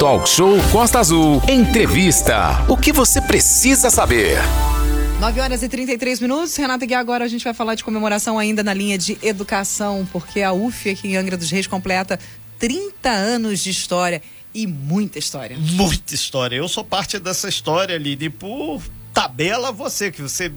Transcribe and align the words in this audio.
Talk 0.00 0.26
Show 0.26 0.56
Costa 0.72 0.98
Azul. 0.98 1.42
Entrevista. 1.46 2.64
O 2.70 2.74
que 2.74 2.90
você 2.90 3.20
precisa 3.20 3.90
saber? 3.90 4.38
9 5.20 5.40
horas 5.40 5.62
e 5.62 5.68
33 5.68 6.20
minutos. 6.20 6.56
Renata, 6.56 6.86
e 6.86 6.94
agora 6.94 7.22
a 7.22 7.28
gente 7.28 7.44
vai 7.44 7.52
falar 7.52 7.74
de 7.74 7.84
comemoração 7.84 8.38
ainda 8.38 8.62
na 8.62 8.72
linha 8.72 8.96
de 8.96 9.18
educação, 9.22 10.08
porque 10.10 10.40
a 10.40 10.54
UF 10.54 10.88
aqui 10.88 11.08
em 11.08 11.16
Angra 11.18 11.36
dos 11.36 11.50
Reis 11.50 11.66
completa 11.66 12.18
30 12.58 13.10
anos 13.10 13.60
de 13.60 13.68
história 13.68 14.22
e 14.54 14.66
muita 14.66 15.18
história. 15.18 15.58
Muita 15.58 16.14
história. 16.14 16.56
Eu 16.56 16.66
sou 16.66 16.82
parte 16.82 17.18
dessa 17.18 17.46
história, 17.46 17.98
Lili, 17.98 18.30
por 18.30 18.80
tabela 19.12 19.70
você, 19.70 20.10
que 20.10 20.22
você 20.22 20.50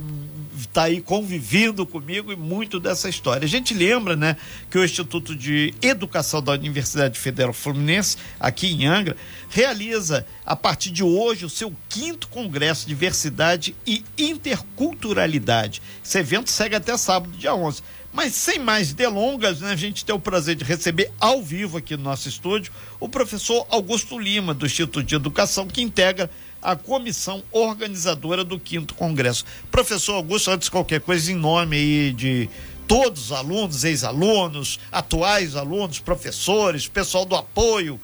está 0.65 0.83
aí 0.83 1.01
convivendo 1.01 1.85
comigo 1.85 2.31
e 2.31 2.35
muito 2.35 2.79
dessa 2.79 3.09
história. 3.09 3.45
A 3.45 3.49
gente 3.49 3.73
lembra, 3.73 4.15
né, 4.15 4.37
que 4.69 4.77
o 4.77 4.83
Instituto 4.83 5.35
de 5.35 5.73
Educação 5.81 6.41
da 6.41 6.53
Universidade 6.53 7.19
Federal 7.19 7.53
Fluminense, 7.53 8.17
aqui 8.39 8.67
em 8.67 8.85
Angra, 8.85 9.15
realiza 9.49 10.25
a 10.45 10.55
partir 10.55 10.91
de 10.91 11.03
hoje 11.03 11.45
o 11.45 11.49
seu 11.49 11.73
quinto 11.89 12.27
congresso 12.27 12.81
de 12.81 12.93
diversidade 12.93 13.75
e 13.85 14.03
interculturalidade. 14.17 15.81
Esse 16.03 16.17
evento 16.17 16.49
segue 16.49 16.75
até 16.75 16.97
sábado, 16.97 17.37
dia 17.37 17.53
11. 17.53 17.81
Mas 18.13 18.35
sem 18.35 18.59
mais 18.59 18.93
delongas, 18.93 19.61
né, 19.61 19.71
a 19.71 19.75
gente 19.75 20.05
tem 20.05 20.13
o 20.13 20.19
prazer 20.19 20.55
de 20.55 20.63
receber 20.63 21.11
ao 21.19 21.41
vivo 21.41 21.77
aqui 21.77 21.97
no 21.97 22.03
nosso 22.03 22.29
estúdio 22.29 22.71
o 22.99 23.09
professor 23.09 23.65
Augusto 23.71 24.19
Lima, 24.19 24.53
do 24.53 24.67
Instituto 24.67 25.03
de 25.03 25.15
Educação, 25.15 25.67
que 25.67 25.81
integra 25.81 26.29
a 26.63 26.75
comissão 26.75 27.43
organizadora 27.51 28.43
do 28.43 28.57
quinto 28.57 28.95
congresso. 28.95 29.45
Professor 29.69 30.13
Augusto, 30.13 30.49
antes 30.49 30.65
de 30.65 30.71
qualquer 30.71 31.01
coisa, 31.01 31.31
em 31.31 31.35
nome 31.35 31.75
aí 31.75 32.13
de 32.13 32.49
todos 32.87 33.25
os 33.25 33.31
alunos, 33.31 33.83
ex-alunos, 33.83 34.79
atuais 34.91 35.55
alunos, 35.55 35.99
professores, 35.99 36.87
pessoal 36.87 37.25
do 37.25 37.35
apoio, 37.35 37.99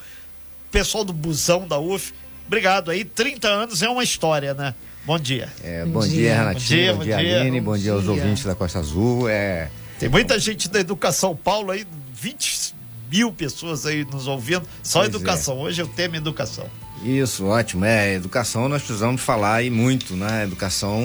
pessoal 0.72 1.04
do 1.06 1.14
busão 1.14 1.68
da 1.68 1.80
UF, 1.80 2.14
obrigado 2.46 2.92
aí. 2.92 3.06
30 3.06 3.48
anos 3.48 3.82
é 3.82 3.90
uma 3.90 4.04
história, 4.04 4.54
né? 4.54 4.76
Bom 5.06 5.18
dia. 5.18 5.50
É, 5.64 5.86
bom, 5.86 5.92
bom, 5.92 6.02
dia, 6.02 6.12
dia 6.12 6.36
Renatinho. 6.38 6.96
Bom 6.98 7.04
dia, 7.04 7.16
bom 7.16 7.24
dia, 7.24 7.40
Aline. 7.40 7.62
Bom, 7.62 7.72
bom 7.72 7.78
dia 7.78 7.94
aos 7.94 8.08
ouvintes 8.08 8.44
da 8.44 8.54
Costa 8.54 8.80
Azul. 8.80 9.30
É... 9.30 9.70
Tem 9.98 10.10
muita 10.10 10.38
gente 10.38 10.70
da 10.70 10.80
Educação 10.80 11.36
Paulo 11.36 11.72
aí, 11.72 11.86
20 12.14 12.76
mil 13.12 13.32
pessoas 13.32 13.86
aí 13.86 14.06
nos 14.06 14.28
ouvindo. 14.28 14.68
Só 14.84 15.00
pois 15.00 15.10
educação. 15.10 15.60
É. 15.60 15.62
Hoje 15.64 15.82
eu 15.82 15.88
temo 15.88 16.16
educação. 16.16 16.68
Isso, 17.04 17.46
ótimo. 17.46 17.86
É, 17.86 18.16
educação 18.16 18.68
nós 18.68 18.84
precisamos 18.84 19.22
falar 19.22 19.64
e 19.64 19.70
muito, 19.70 20.16
né? 20.16 20.42
A 20.42 20.44
educação 20.44 21.02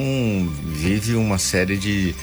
vive 0.64 1.14
uma 1.14 1.38
série 1.38 1.76
de, 1.76 2.14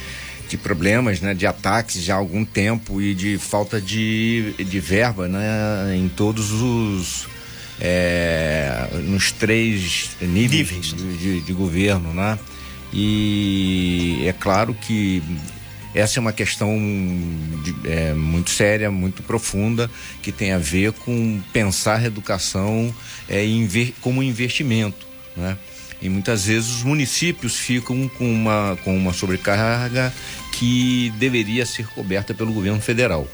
de 0.50 0.58
problemas, 0.58 1.22
né? 1.22 1.34
De 1.34 1.48
ataques 1.48 2.04
já 2.04 2.16
há 2.16 2.18
algum 2.18 2.44
tempo 2.44 3.02
e 3.02 3.16
de 3.16 3.38
falta 3.38 3.80
de, 3.80 4.54
de 4.58 4.80
verba, 4.80 5.28
né? 5.28 5.96
Em 5.96 6.10
todos 6.10 6.52
os... 6.52 7.28
É, 7.84 8.90
nos 9.06 9.32
três 9.32 10.12
níveis, 10.22 10.72
níveis. 10.72 10.86
De, 10.94 11.18
de, 11.18 11.42
de 11.42 11.54
governo, 11.54 12.14
né? 12.14 12.38
E 12.94 14.24
é 14.28 14.34
claro 14.34 14.74
que 14.74 15.24
essa 15.94 16.20
é 16.20 16.22
uma 16.22 16.34
questão 16.34 16.78
de, 17.64 17.76
é, 17.90 18.14
muito 18.14 18.50
séria, 18.50 18.90
muito 18.90 19.24
profunda, 19.24 19.90
que 20.22 20.32
tem 20.32 20.54
a 20.54 20.58
ver 20.58 20.94
com 20.94 21.42
pensar 21.52 22.00
a 22.00 22.06
educação 22.06 22.94
é, 23.28 23.44
como 24.02 24.24
investimento. 24.24 25.06
Né? 25.36 25.58
E 26.02 26.10
muitas 26.10 26.46
vezes 26.46 26.70
os 26.70 26.84
municípios 26.84 27.58
ficam 27.58 28.08
com 28.08 28.32
uma, 28.32 28.78
com 28.84 28.96
uma 28.96 29.14
sobrecarga 29.14 30.14
que 30.54 31.14
deveria 31.18 31.66
ser 31.66 31.88
coberta 31.88 32.34
pelo 32.34 32.54
governo 32.54 32.82
federal. 32.82 33.28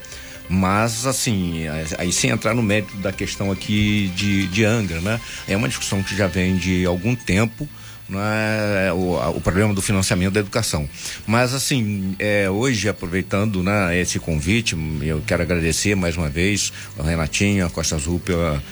Mas, 0.48 1.06
assim, 1.06 1.66
aí 1.98 2.10
sem 2.10 2.30
entrar 2.30 2.54
no 2.54 2.62
mérito 2.62 2.96
da 2.96 3.12
questão 3.12 3.52
aqui 3.52 4.10
de, 4.16 4.46
de 4.46 4.64
Angra, 4.64 5.00
né? 5.00 5.20
É 5.46 5.54
uma 5.54 5.68
discussão 5.68 6.02
que 6.02 6.16
já 6.16 6.26
vem 6.26 6.56
de 6.56 6.86
algum 6.86 7.14
tempo 7.14 7.68
né, 8.08 8.92
o, 8.92 9.36
o, 9.36 9.40
problema 9.40 9.74
do 9.74 9.82
financiamento 9.82 10.32
da 10.32 10.40
educação. 10.40 10.88
Mas 11.26 11.54
assim, 11.54 12.14
é, 12.18 12.48
hoje 12.48 12.88
aproveitando 12.88 13.62
né, 13.62 13.98
esse 13.98 14.18
convite, 14.18 14.76
eu 15.02 15.22
quero 15.26 15.42
agradecer 15.42 15.94
mais 15.94 16.16
uma 16.16 16.28
vez 16.28 16.72
ao 16.98 17.04
Renatinho, 17.04 17.66
a 17.66 17.70
Costa 17.70 17.96
Azul 17.96 18.18
pela 18.18 18.62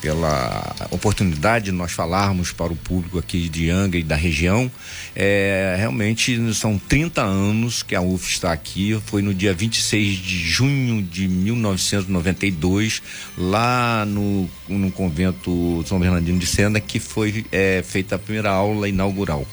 pela 0.00 0.74
oportunidade 0.90 1.66
de 1.66 1.72
nós 1.72 1.92
falarmos 1.92 2.52
para 2.52 2.72
o 2.72 2.76
público 2.76 3.18
aqui 3.18 3.48
de 3.48 3.70
Angra 3.70 3.98
e 3.98 4.02
da 4.02 4.16
região. 4.16 4.70
É, 5.14 5.76
realmente 5.78 6.54
são 6.54 6.78
30 6.78 7.22
anos 7.22 7.82
que 7.82 7.94
a 7.94 8.00
UF 8.00 8.28
está 8.28 8.52
aqui. 8.52 9.00
Foi 9.06 9.22
no 9.22 9.34
dia 9.34 9.52
26 9.52 10.18
de 10.18 10.38
junho 10.38 11.02
de 11.02 11.26
1992, 11.28 13.02
lá 13.36 14.04
no, 14.06 14.48
no 14.68 14.90
convento 14.90 15.84
São 15.86 15.98
Bernardino 15.98 16.38
de 16.38 16.46
Sena, 16.46 16.80
que 16.80 16.98
foi 16.98 17.46
é, 17.50 17.82
feita 17.86 18.16
a 18.16 18.18
primeira 18.18 18.50
aula 18.50 18.88
inaugural. 18.88 19.46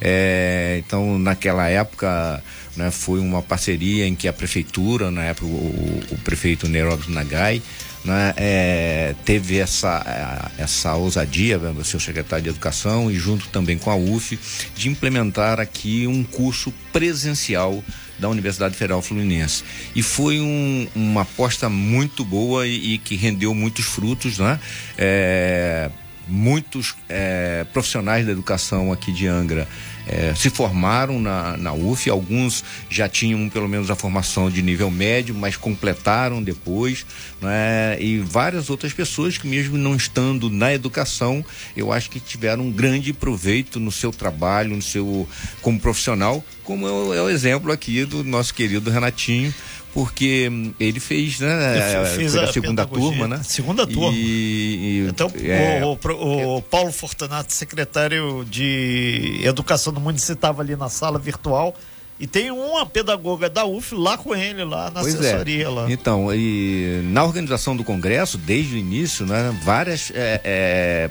É, 0.00 0.82
então, 0.84 1.18
naquela 1.18 1.68
época. 1.68 2.42
Né, 2.74 2.90
foi 2.90 3.20
uma 3.20 3.42
parceria 3.42 4.06
em 4.06 4.14
que 4.14 4.26
a 4.26 4.32
prefeitura, 4.32 5.10
na 5.10 5.24
época 5.24 5.44
o, 5.44 6.00
o 6.10 6.18
prefeito 6.24 6.66
Neróbio 6.66 7.10
Nagai, 7.10 7.60
né, 8.04 8.34
é, 8.36 9.14
teve 9.24 9.58
essa, 9.58 10.52
essa 10.58 10.94
ousadia, 10.94 11.58
né, 11.58 11.74
o 11.78 11.84
seu 11.84 12.00
secretário 12.00 12.44
de 12.44 12.50
Educação, 12.50 13.10
e 13.10 13.14
junto 13.14 13.48
também 13.48 13.78
com 13.78 13.90
a 13.90 13.96
UF, 13.96 14.38
de 14.74 14.88
implementar 14.88 15.60
aqui 15.60 16.06
um 16.06 16.24
curso 16.24 16.72
presencial 16.92 17.82
da 18.18 18.28
Universidade 18.28 18.76
Federal 18.76 19.02
Fluminense. 19.02 19.64
E 19.94 20.02
foi 20.02 20.40
um, 20.40 20.88
uma 20.94 21.22
aposta 21.22 21.68
muito 21.68 22.24
boa 22.24 22.66
e, 22.66 22.94
e, 22.94 22.98
que 22.98 23.16
rendeu 23.16 23.54
muitos 23.54 23.84
frutos, 23.84 24.38
né? 24.38 24.60
É, 24.96 25.90
muitos 26.28 26.94
é, 27.08 27.66
profissionais 27.72 28.24
da 28.24 28.32
educação 28.32 28.92
aqui 28.92 29.10
de 29.12 29.26
Angra 29.26 29.66
é, 30.06 30.34
se 30.34 30.50
formaram 30.50 31.20
na, 31.20 31.56
na 31.56 31.72
UF, 31.72 32.10
alguns 32.10 32.64
já 32.90 33.08
tinham 33.08 33.48
pelo 33.48 33.68
menos 33.68 33.90
a 33.90 33.94
formação 33.94 34.50
de 34.50 34.62
nível 34.62 34.90
médio, 34.90 35.34
mas 35.34 35.56
completaram 35.56 36.42
depois, 36.42 37.06
né? 37.40 37.96
e 38.00 38.18
várias 38.18 38.68
outras 38.70 38.92
pessoas 38.92 39.38
que, 39.38 39.46
mesmo 39.46 39.78
não 39.78 39.94
estando 39.94 40.50
na 40.50 40.72
educação, 40.74 41.44
eu 41.76 41.92
acho 41.92 42.10
que 42.10 42.18
tiveram 42.18 42.64
um 42.64 42.72
grande 42.72 43.12
proveito 43.12 43.78
no 43.78 43.92
seu 43.92 44.10
trabalho, 44.10 44.74
no 44.74 44.82
seu 44.82 45.28
como 45.60 45.78
profissional, 45.78 46.44
como 46.64 46.86
é 46.86 46.90
o, 46.90 47.14
é 47.14 47.22
o 47.22 47.28
exemplo 47.28 47.70
aqui 47.70 48.04
do 48.04 48.24
nosso 48.24 48.54
querido 48.54 48.90
Renatinho, 48.90 49.54
porque 49.92 50.50
ele 50.80 50.98
fez, 50.98 51.40
né? 51.40 52.06
Fez 52.16 52.34
a, 52.36 52.44
a, 52.44 52.52
segunda 52.52 52.86
turma, 52.86 53.28
né? 53.28 53.40
Segunda 53.44 53.86
turma. 53.86 54.10
E, 54.14 55.04
e 55.04 55.08
então, 55.08 55.30
é, 55.36 55.84
o, 55.84 55.98
o, 56.12 56.56
o, 56.56 56.62
Paulo 56.62 56.90
Fortunato, 56.90 57.52
secretário 57.52 58.44
de 58.48 59.40
Educação 59.42 59.92
do 59.92 60.00
Município, 60.00 60.34
estava 60.34 60.62
ali 60.62 60.76
na 60.76 60.88
sala 60.88 61.18
virtual. 61.18 61.74
E 62.18 62.26
tem 62.26 62.50
uma 62.52 62.86
pedagoga 62.86 63.50
da 63.50 63.64
UF 63.64 63.94
lá 63.94 64.16
com 64.16 64.34
ele, 64.34 64.64
lá 64.64 64.90
na 64.90 65.00
pois 65.00 65.14
é. 65.14 65.18
assessoria. 65.18 65.64
É. 65.64 65.68
Lá. 65.68 65.90
Então, 65.90 66.32
e 66.32 67.00
na 67.06 67.24
organização 67.24 67.76
do 67.76 67.82
Congresso, 67.82 68.38
desde 68.38 68.76
o 68.76 68.78
início, 68.78 69.26
né, 69.26 69.54
várias 69.64 70.12
é, 70.14 71.10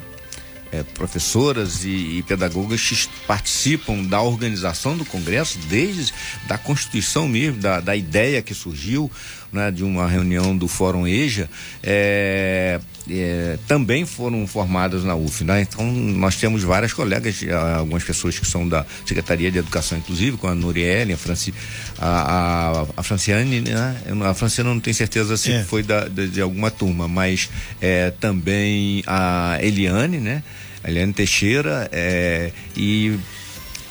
é, 0.72 0.82
professoras 0.82 1.84
e, 1.84 2.18
e, 2.18 2.22
pedagogas 2.22 3.08
participam 3.26 4.02
da 4.02 4.22
organização 4.22 4.96
do 4.96 5.04
Congresso, 5.04 5.58
desde 5.68 6.14
da 6.48 6.56
Constituição 6.56 7.28
mesmo, 7.28 7.60
da, 7.60 7.78
da 7.78 7.94
ideia 7.94 8.40
que 8.40 8.54
surgiu 8.54 9.10
né, 9.52 9.70
de 9.70 9.84
uma 9.84 10.08
reunião 10.08 10.56
do 10.56 10.66
Fórum 10.66 11.06
EJA, 11.06 11.48
é, 11.82 12.80
é, 13.10 13.58
também 13.68 14.06
foram 14.06 14.46
formadas 14.46 15.04
na 15.04 15.14
UF. 15.14 15.44
Né? 15.44 15.60
Então, 15.62 15.84
nós 15.92 16.36
temos 16.36 16.62
várias 16.62 16.92
colegas, 16.92 17.40
algumas 17.78 18.02
pessoas 18.02 18.38
que 18.38 18.46
são 18.46 18.66
da 18.66 18.86
Secretaria 19.04 19.50
de 19.50 19.58
Educação, 19.58 19.98
inclusive, 19.98 20.36
com 20.36 20.48
a 20.48 20.54
Nurielle, 20.54 21.12
a, 21.12 21.16
Franci, 21.16 21.52
a, 21.98 22.80
a, 22.80 22.86
a 22.96 23.02
Franciane, 23.02 23.60
né? 23.60 23.96
a 24.24 24.34
Franciane 24.34 24.70
não 24.70 24.80
tenho 24.80 24.94
certeza 24.94 25.36
se 25.36 25.52
é. 25.52 25.62
foi 25.62 25.82
da, 25.82 26.08
de, 26.08 26.28
de, 26.28 26.40
alguma 26.40 26.70
turma, 26.70 27.06
mas 27.06 27.50
é, 27.80 28.10
também 28.10 29.02
a 29.06 29.58
Eliane, 29.60 30.18
né? 30.18 30.42
Eliane 30.84 31.12
Teixeira, 31.12 31.88
é, 31.92 32.50
e 32.76 33.16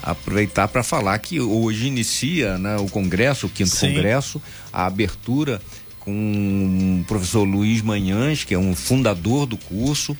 aproveitar 0.03 0.67
para 0.67 0.83
falar 0.83 1.17
que 1.19 1.39
hoje 1.39 1.87
inicia 1.87 2.57
né, 2.57 2.75
o 2.77 2.87
congresso, 2.87 3.45
o 3.47 3.49
quinto 3.49 3.69
Sim. 3.69 3.93
congresso, 3.93 4.41
a 4.71 4.85
abertura 4.85 5.61
com 5.99 6.99
o 7.01 7.05
professor 7.05 7.43
Luiz 7.43 7.81
Manhães, 7.81 8.43
que 8.43 8.53
é 8.53 8.57
um 8.57 8.75
fundador 8.75 9.45
do 9.45 9.55
curso. 9.57 10.17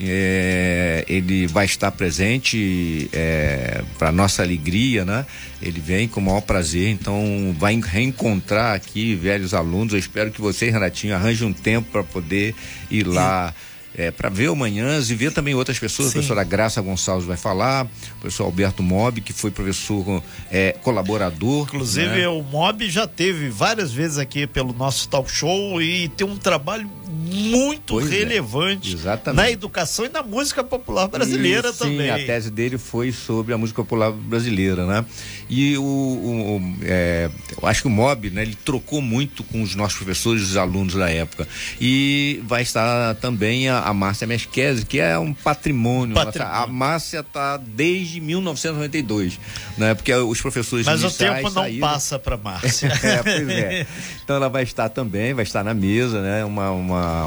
É, 0.00 1.04
ele 1.06 1.46
vai 1.46 1.64
estar 1.64 1.90
presente 1.92 3.08
é, 3.12 3.82
para 3.98 4.10
nossa 4.10 4.42
alegria, 4.42 5.04
né? 5.04 5.24
Ele 5.60 5.80
vem 5.80 6.08
com 6.08 6.20
o 6.20 6.24
maior 6.24 6.40
prazer, 6.40 6.88
então 6.88 7.54
vai 7.58 7.78
reencontrar 7.80 8.74
aqui 8.74 9.14
velhos 9.14 9.54
alunos. 9.54 9.92
Eu 9.92 9.98
espero 9.98 10.30
que 10.30 10.40
você, 10.40 10.70
Renatinho, 10.70 11.14
arranje 11.14 11.44
um 11.44 11.52
tempo 11.52 11.90
para 11.90 12.02
poder 12.02 12.54
ir 12.90 13.06
lá. 13.06 13.54
É, 13.96 14.10
para 14.10 14.28
ver 14.28 14.48
o 14.48 14.56
Manhãs 14.56 15.10
e 15.10 15.14
ver 15.14 15.32
também 15.32 15.54
outras 15.54 15.78
pessoas. 15.78 16.08
Sim. 16.08 16.10
A 16.10 16.12
professora 16.14 16.44
Graça 16.44 16.80
Gonçalves 16.80 17.26
vai 17.26 17.36
falar, 17.36 17.84
o 17.84 18.20
professor 18.20 18.44
Alberto 18.44 18.82
Mob, 18.82 19.20
que 19.20 19.32
foi 19.32 19.50
professor 19.50 20.22
é, 20.50 20.72
colaborador. 20.82 21.66
Inclusive, 21.68 22.20
né? 22.20 22.28
o 22.28 22.42
Mob 22.42 22.88
já 22.90 23.06
teve 23.06 23.48
várias 23.48 23.92
vezes 23.92 24.18
aqui 24.18 24.46
pelo 24.46 24.72
nosso 24.72 25.08
talk 25.08 25.30
show 25.30 25.80
e 25.80 26.08
tem 26.08 26.26
um 26.26 26.36
trabalho 26.36 26.88
muito 27.32 27.94
Pois 27.94 28.10
é, 28.10 28.16
relevante 28.18 28.92
exatamente. 28.94 29.36
na 29.42 29.50
educação 29.50 30.04
e 30.04 30.08
na 30.08 30.22
música 30.22 30.62
popular 30.62 31.08
brasileira 31.08 31.70
E, 31.70 31.72
também. 31.72 31.98
Sim, 32.06 32.10
a 32.10 32.26
tese 32.26 32.50
dele 32.50 32.78
foi 32.78 33.12
sobre 33.12 33.52
a 33.54 33.58
música 33.58 33.82
popular 33.82 34.10
brasileira, 34.12 34.86
né? 34.86 35.04
E 35.48 35.76
o, 35.76 35.82
o- 35.82 36.74
é, 36.82 37.30
eu 37.60 37.68
acho 37.68 37.82
que 37.82 37.88
o 37.88 37.90
MOB, 37.90 38.30
né? 38.30 38.42
Ele 38.42 38.56
trocou 38.64 39.00
muito 39.02 39.42
com 39.44 39.62
os 39.62 39.74
nossos 39.74 39.96
professores 39.98 40.42
e 40.42 40.44
os 40.46 40.56
alunos 40.56 40.94
da 40.94 41.10
época. 41.10 41.46
E 41.80 42.42
vai 42.46 42.62
estar 42.62 43.14
também 43.16 43.68
a, 43.68 43.80
a 43.80 43.92
Márcia 43.94 44.26
Mesquese, 44.26 44.84
que 44.86 44.98
é 45.00 45.18
um 45.18 45.32
patrimônio. 45.34 46.14
Patrimônio. 46.14 46.54
A 46.56 46.66
Márcia 46.66 47.20
está 47.20 47.56
desde 47.56 48.20
1992, 48.20 49.38
né? 49.76 49.94
Porque 49.94 50.12
os 50.14 50.40
professores 50.40 50.86
Mas 50.86 51.02
o 51.04 51.10
tempo 51.10 51.42
não 51.42 51.50
saíram- 51.50 51.80
passa 51.88 52.18
para 52.18 52.36
Márcia. 52.36 52.88
é, 53.02 53.22
pois 53.22 53.48
é. 53.48 53.86
Então 54.24 54.36
ela 54.36 54.48
vai 54.48 54.62
estar 54.62 54.88
também, 54.88 55.34
vai 55.34 55.44
estar 55.44 55.62
na 55.64 55.74
mesa, 55.74 56.20
né? 56.22 56.44
Uma, 56.44 56.70
uma- 56.70 57.21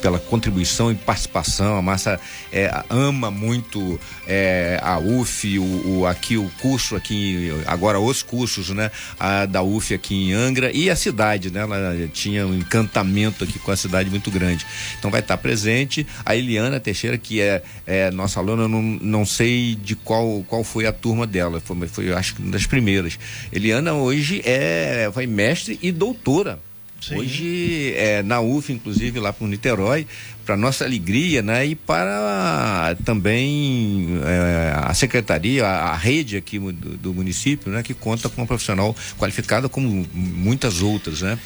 pela 0.00 0.18
contribuição 0.18 0.90
e 0.90 0.94
participação. 0.94 1.76
A 1.76 1.82
Márcia 1.82 2.18
é, 2.52 2.70
ama 2.90 3.30
muito 3.30 3.98
é, 4.26 4.78
a 4.82 4.98
UF, 4.98 5.58
o, 5.58 5.98
o- 6.00 6.06
aqui 6.06 6.36
o 6.36 6.50
curso 6.60 6.96
aqui, 6.96 7.50
agora 7.66 7.98
os 8.00 8.22
cursos, 8.22 8.70
né? 8.70 8.90
A, 9.18 9.46
da 9.46 9.62
UF 9.62 9.94
aqui 9.94 10.14
em 10.14 10.32
Angra 10.32 10.70
e 10.72 10.90
a 10.90 10.96
cidade, 10.96 11.50
né? 11.50 11.60
Ela 11.60 12.08
tinha 12.12 12.46
um 12.46 12.54
encantamento 12.54 13.44
aqui 13.44 13.58
com 13.58 13.70
a 13.70 13.76
cidade 13.76 14.10
muito 14.10 14.30
grande. 14.30 14.66
Então 14.98 15.10
vai 15.10 15.20
estar 15.20 15.36
presente 15.36 16.06
a 16.24 16.34
Eliana 16.36 16.80
Teixeira, 16.80 17.16
que 17.18 17.40
é, 17.40 17.62
é 17.86 18.10
nossa 18.10 18.40
aluna, 18.40 18.66
não, 18.68 18.82
não 18.82 19.24
sei 19.26 19.74
de 19.74 19.94
qual, 19.96 20.44
qual 20.48 20.64
foi 20.64 20.86
a 20.86 20.92
turma 20.92 21.26
dela, 21.26 21.60
foi, 21.60 21.86
foi 21.88 22.12
acho 22.12 22.34
que 22.34 22.42
uma 22.42 22.52
das 22.52 22.66
primeiras. 22.66 23.18
Eliana 23.52 23.92
hoje 23.94 24.40
é 24.44 25.10
foi 25.12 25.26
mestre 25.26 25.78
e 25.82 25.90
doutora. 25.92 26.58
Sim. 27.02 27.16
Hoje 27.16 27.94
é 27.96 28.22
na 28.22 28.40
UF, 28.40 28.72
inclusive 28.72 29.18
lá 29.18 29.32
para 29.32 29.44
o 29.44 29.48
Niterói, 29.48 30.06
para 30.46 30.56
nossa 30.56 30.84
alegria, 30.84 31.42
né? 31.42 31.66
E 31.66 31.74
para 31.74 32.96
também 33.04 34.08
é, 34.24 34.72
a 34.76 34.94
secretaria, 34.94 35.66
a, 35.66 35.90
a 35.90 35.96
rede 35.96 36.36
aqui 36.36 36.58
do, 36.58 36.72
do 36.72 37.12
município, 37.14 37.72
né? 37.72 37.82
Que 37.82 37.92
conta 37.94 38.28
com 38.28 38.40
uma 38.40 38.46
profissional 38.46 38.94
qualificada 39.18 39.68
como 39.68 40.06
muitas 40.14 40.80
outras, 40.80 41.22
né? 41.22 41.38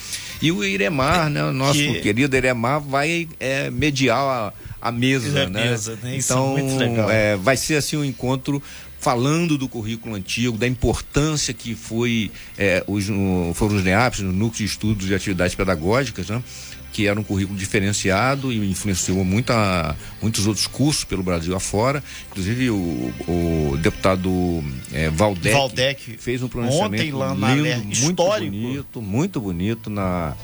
E 0.42 0.52
o 0.52 0.62
Iremar, 0.62 1.30
né? 1.30 1.42
O 1.44 1.52
nosso 1.52 1.78
Que- 1.78 2.00
querido 2.00 2.36
Iremar 2.36 2.80
vai 2.80 3.26
é, 3.40 3.70
mediar 3.70 4.18
a, 4.18 4.52
a 4.80 4.92
mesa, 4.92 5.44
A 5.44 5.48
né? 5.48 5.70
mesa, 5.70 5.98
né? 6.02 6.16
Isso 6.16 6.32
é 6.32 6.36
Então, 6.36 6.48
muito 6.50 6.76
legal. 6.76 7.10
é, 7.10 7.36
vai 7.36 7.56
ser 7.56 7.76
assim 7.76 7.96
um 7.96 8.04
encontro 8.04 8.62
falando 8.98 9.56
do 9.58 9.68
currículo 9.68 10.14
antigo, 10.14 10.56
da 10.58 10.66
importância 10.66 11.52
que 11.54 11.74
foi 11.74 12.30
é, 12.58 12.82
os, 12.86 13.06
foram 13.54 13.76
os 13.76 13.84
NEAPs, 13.84 14.20
no 14.20 14.32
Núcleo 14.32 14.58
de 14.58 14.64
Estudos 14.64 15.08
e 15.10 15.14
Atividades 15.14 15.54
Pedagógicas, 15.54 16.28
né? 16.28 16.42
que 16.92 17.06
era 17.06 17.20
um 17.20 17.22
currículo 17.22 17.58
diferenciado 17.58 18.50
e 18.50 18.70
influenciou 18.70 19.22
muito 19.22 19.50
a- 19.52 19.94
muitos 20.22 20.46
outros 20.46 20.66
cursos 20.66 21.04
pelo 21.04 21.22
Brasil 21.22 21.54
afora. 21.54 22.02
Inclusive 22.30 22.70
o, 22.70 23.12
o 23.28 23.76
deputado 23.82 24.64
é, 24.90 25.10
Valdec, 25.10 25.54
Valdec, 25.54 26.16
fez 26.18 26.42
um 26.42 26.48
pronunciamento 26.48 27.02
ontem 27.02 27.12
lá 27.12 27.34
na 27.34 27.54
lindo, 27.54 27.84
muito 27.84 28.22
histórico. 28.22 28.50
bonito, 28.50 29.02
muito 29.02 29.40
bonito 29.42 29.90
na, 29.90 30.34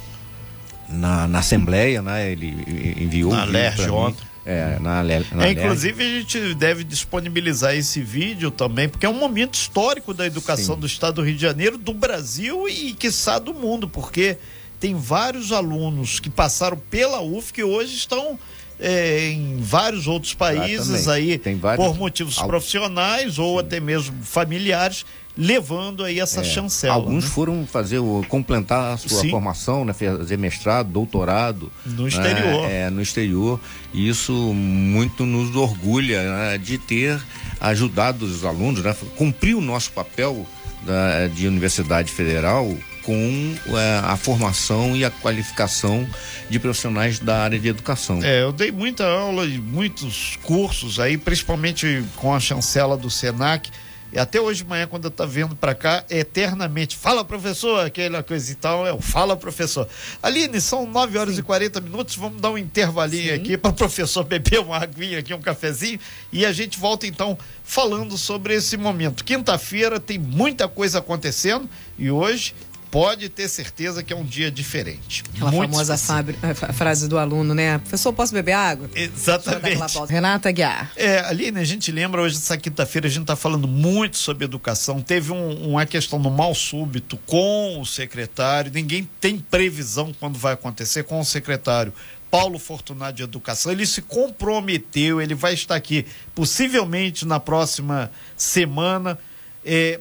na, 0.91 1.27
na 1.27 1.39
Assembleia, 1.39 2.03
né? 2.03 2.31
Ele 2.31 2.55
enviou 2.99 3.33
Na 3.33 3.45
um 3.45 3.47
mim. 3.47 3.53
ontem. 3.91 4.32
É, 4.45 4.79
na, 4.81 5.03
na 5.03 5.47
É, 5.47 5.53
inclusive, 5.53 6.03
a 6.03 6.21
gente 6.21 6.55
deve 6.55 6.83
disponibilizar 6.83 7.75
esse 7.75 8.01
vídeo 8.01 8.51
também, 8.51 8.89
porque 8.89 9.07
é 9.07 9.09
um 9.09 9.19
momento 9.19 9.55
histórico 9.55 10.13
da 10.13 10.27
educação 10.27 10.75
Sim. 10.75 10.81
do 10.81 10.87
estado 10.87 11.15
do 11.17 11.23
Rio 11.23 11.37
de 11.37 11.43
Janeiro, 11.43 11.79
do 11.79 11.95
Brasil 11.95 12.69
e, 12.69 12.93
quiçá, 12.93 13.39
do 13.39 13.55
mundo, 13.55 13.89
porque 13.89 14.37
tem 14.81 14.97
vários 14.97 15.53
alunos 15.53 16.19
que 16.19 16.29
passaram 16.29 16.77
pela 16.91 17.21
UF 17.23 17.53
que 17.53 17.63
hoje 17.63 17.95
estão 17.95 18.37
é, 18.81 19.29
em 19.29 19.59
vários 19.61 20.09
outros 20.09 20.35
países 20.35 20.91
Exatamente. 21.07 21.49
aí, 21.49 21.77
por 21.77 21.97
motivos 21.97 22.37
Al- 22.39 22.49
profissionais 22.49 23.39
ou 23.39 23.61
até 23.61 23.79
mesmo 23.79 24.25
familiares, 24.25 25.07
levando 25.37 26.05
aí 26.05 26.21
essa 26.21 26.41
É, 26.41 26.45
chancela. 26.45 26.95
Alguns 26.95 27.25
né? 27.25 27.31
foram 27.31 27.67
fazer 27.67 27.99
o 27.99 28.25
completar 28.29 28.95
a 28.95 28.97
sua 28.97 29.21
Sim. 29.23 29.31
formação, 29.31 29.85
né, 29.85 29.93
fazer 29.93 30.37
mestrado, 30.37 30.89
doutorado 30.91 31.73
No 31.87 32.03
né, 32.03 32.09
exterior. 32.09 32.71
é, 32.71 32.91
no 32.91 33.01
exterior. 33.01 33.61
E 33.95 34.09
isso 34.09 34.33
muito 34.33 35.25
nos 35.25 35.55
orgulha 35.57 36.23
né, 36.23 36.59
de 36.59 36.77
ter 36.79 37.19
ajudado 37.61 38.25
os 38.25 38.45
alunos, 38.45 38.83
né, 38.83 38.95
cumprir 39.17 39.55
o 39.55 39.61
nosso 39.61 39.91
papel 39.93 40.47
da- 40.85 41.29
de 41.29 41.47
universidade 41.47 42.11
federal 42.13 42.75
com 43.03 43.55
é, 43.69 44.01
a 44.05 44.17
formação 44.17 44.95
e 44.97 45.05
a 45.05 45.11
qualificação 45.11 46.07
de 46.51 46.59
profissionais 46.59 47.19
da 47.19 47.43
área 47.43 47.59
de 47.59 47.67
educação. 47.69 48.21
É, 48.23 48.43
eu 48.43 48.53
dei 48.53 48.71
muita 48.71 49.05
aula 49.05 49.45
e 49.45 49.59
muitos 49.59 50.39
cursos 50.43 51.01
aí, 51.01 51.17
principalmente 51.19 52.05
com 52.17 52.33
a 52.35 52.39
chancela 52.39 52.97
do 52.97 53.09
Senac. 53.11 53.71
E 54.13 54.19
até 54.19 54.39
hoje 54.39 54.63
de 54.63 54.69
manhã, 54.69 54.87
quando 54.87 55.07
eu 55.07 55.11
tá 55.11 55.25
vindo 55.25 55.57
para 55.57 55.75
cá, 55.75 56.05
é 56.11 56.19
eternamente, 56.19 56.97
fala 56.97 57.25
professor, 57.25 57.87
aquela 57.87 58.23
coisa 58.23 58.53
e 58.53 58.55
tal, 58.55 58.87
é 58.87 58.93
o 58.93 59.01
fala 59.01 59.35
professor. 59.35 59.89
Aline, 60.23 60.61
são 60.61 60.87
9 60.87 61.17
horas 61.17 61.39
e 61.39 61.43
40 61.43 61.81
minutos, 61.81 62.15
vamos 62.17 62.39
dar 62.39 62.51
um 62.51 62.59
intervalinho 62.59 63.31
Sim. 63.31 63.41
aqui 63.41 63.57
para 63.59 63.71
o 63.71 63.75
professor 63.75 64.23
beber 64.23 64.61
uma 64.61 64.77
aguinha 64.77 65.19
aqui, 65.19 65.33
um 65.33 65.41
cafezinho, 65.41 65.99
e 66.31 66.45
a 66.45 66.53
gente 66.53 66.79
volta 66.79 67.07
então 67.07 67.39
falando 67.65 68.19
sobre 68.19 68.55
esse 68.55 68.77
momento. 68.77 69.25
Quinta-feira 69.25 69.99
tem 69.99 70.19
muita 70.19 70.69
coisa 70.69 70.99
acontecendo 70.99 71.67
e 71.99 72.11
hoje 72.11 72.55
pode 72.93 73.31
ter 73.31 73.49
certeza 73.49 74.03
que 74.03 74.13
é 74.13 74.17
um 74.17 74.23
dia 74.25 74.51
diferente. 74.51 75.25
Aquela 75.35 75.51
Muito 75.51 75.73
famosa 75.73 75.97
fa- 75.97 76.73
frase 76.75 77.09
do 77.09 77.19
aluno, 77.19 77.55
né? 77.55 77.79
Professor, 77.79 78.13
posso 78.13 78.35
beber 78.35 78.53
água? 78.53 78.89
Exatamente. 78.95 79.79
Renata 80.11 80.53
Guiar. 80.53 80.93
É, 80.95 81.21
Aline, 81.21 81.59
a 81.59 81.65
gente 81.65 81.91
lembra 81.91 82.21
hoje, 82.21 82.37
essa 82.37 82.57
quinta-feira, 82.59 83.07
a 83.09 83.11
gente 83.11 83.23
está 83.23 83.35
falando 83.35 83.67
muito 83.67 84.19
sobre 84.19 84.45
educação. 84.45 85.01
Teve 85.01 85.33
um- 85.33 85.71
uma 85.71 85.87
questão 85.87 86.19
no 86.19 86.31
mal 86.31 86.55
súbito 86.55 87.17
com 87.27 87.81
o 87.81 87.87
secretário, 87.87 88.71
ninguém 88.73 89.09
tem 89.19 89.39
previsão 89.39 90.13
quando 90.21 90.39
vai 90.39 90.53
acontecer 90.53 91.03
com 91.05 91.19
o 91.19 91.25
secretário. 91.25 91.95
Paulo 92.31 92.59
Fortunato 92.59 93.15
de 93.15 93.23
Educação, 93.23 93.73
ele 93.73 93.87
se 93.87 94.03
comprometeu, 94.03 95.21
ele 95.21 95.35
vai 95.35 95.55
estar 95.55 95.75
aqui 95.77 96.05
possivelmente 96.35 97.27
na 97.27 97.41
próxima 97.41 98.11
semana 98.37 99.19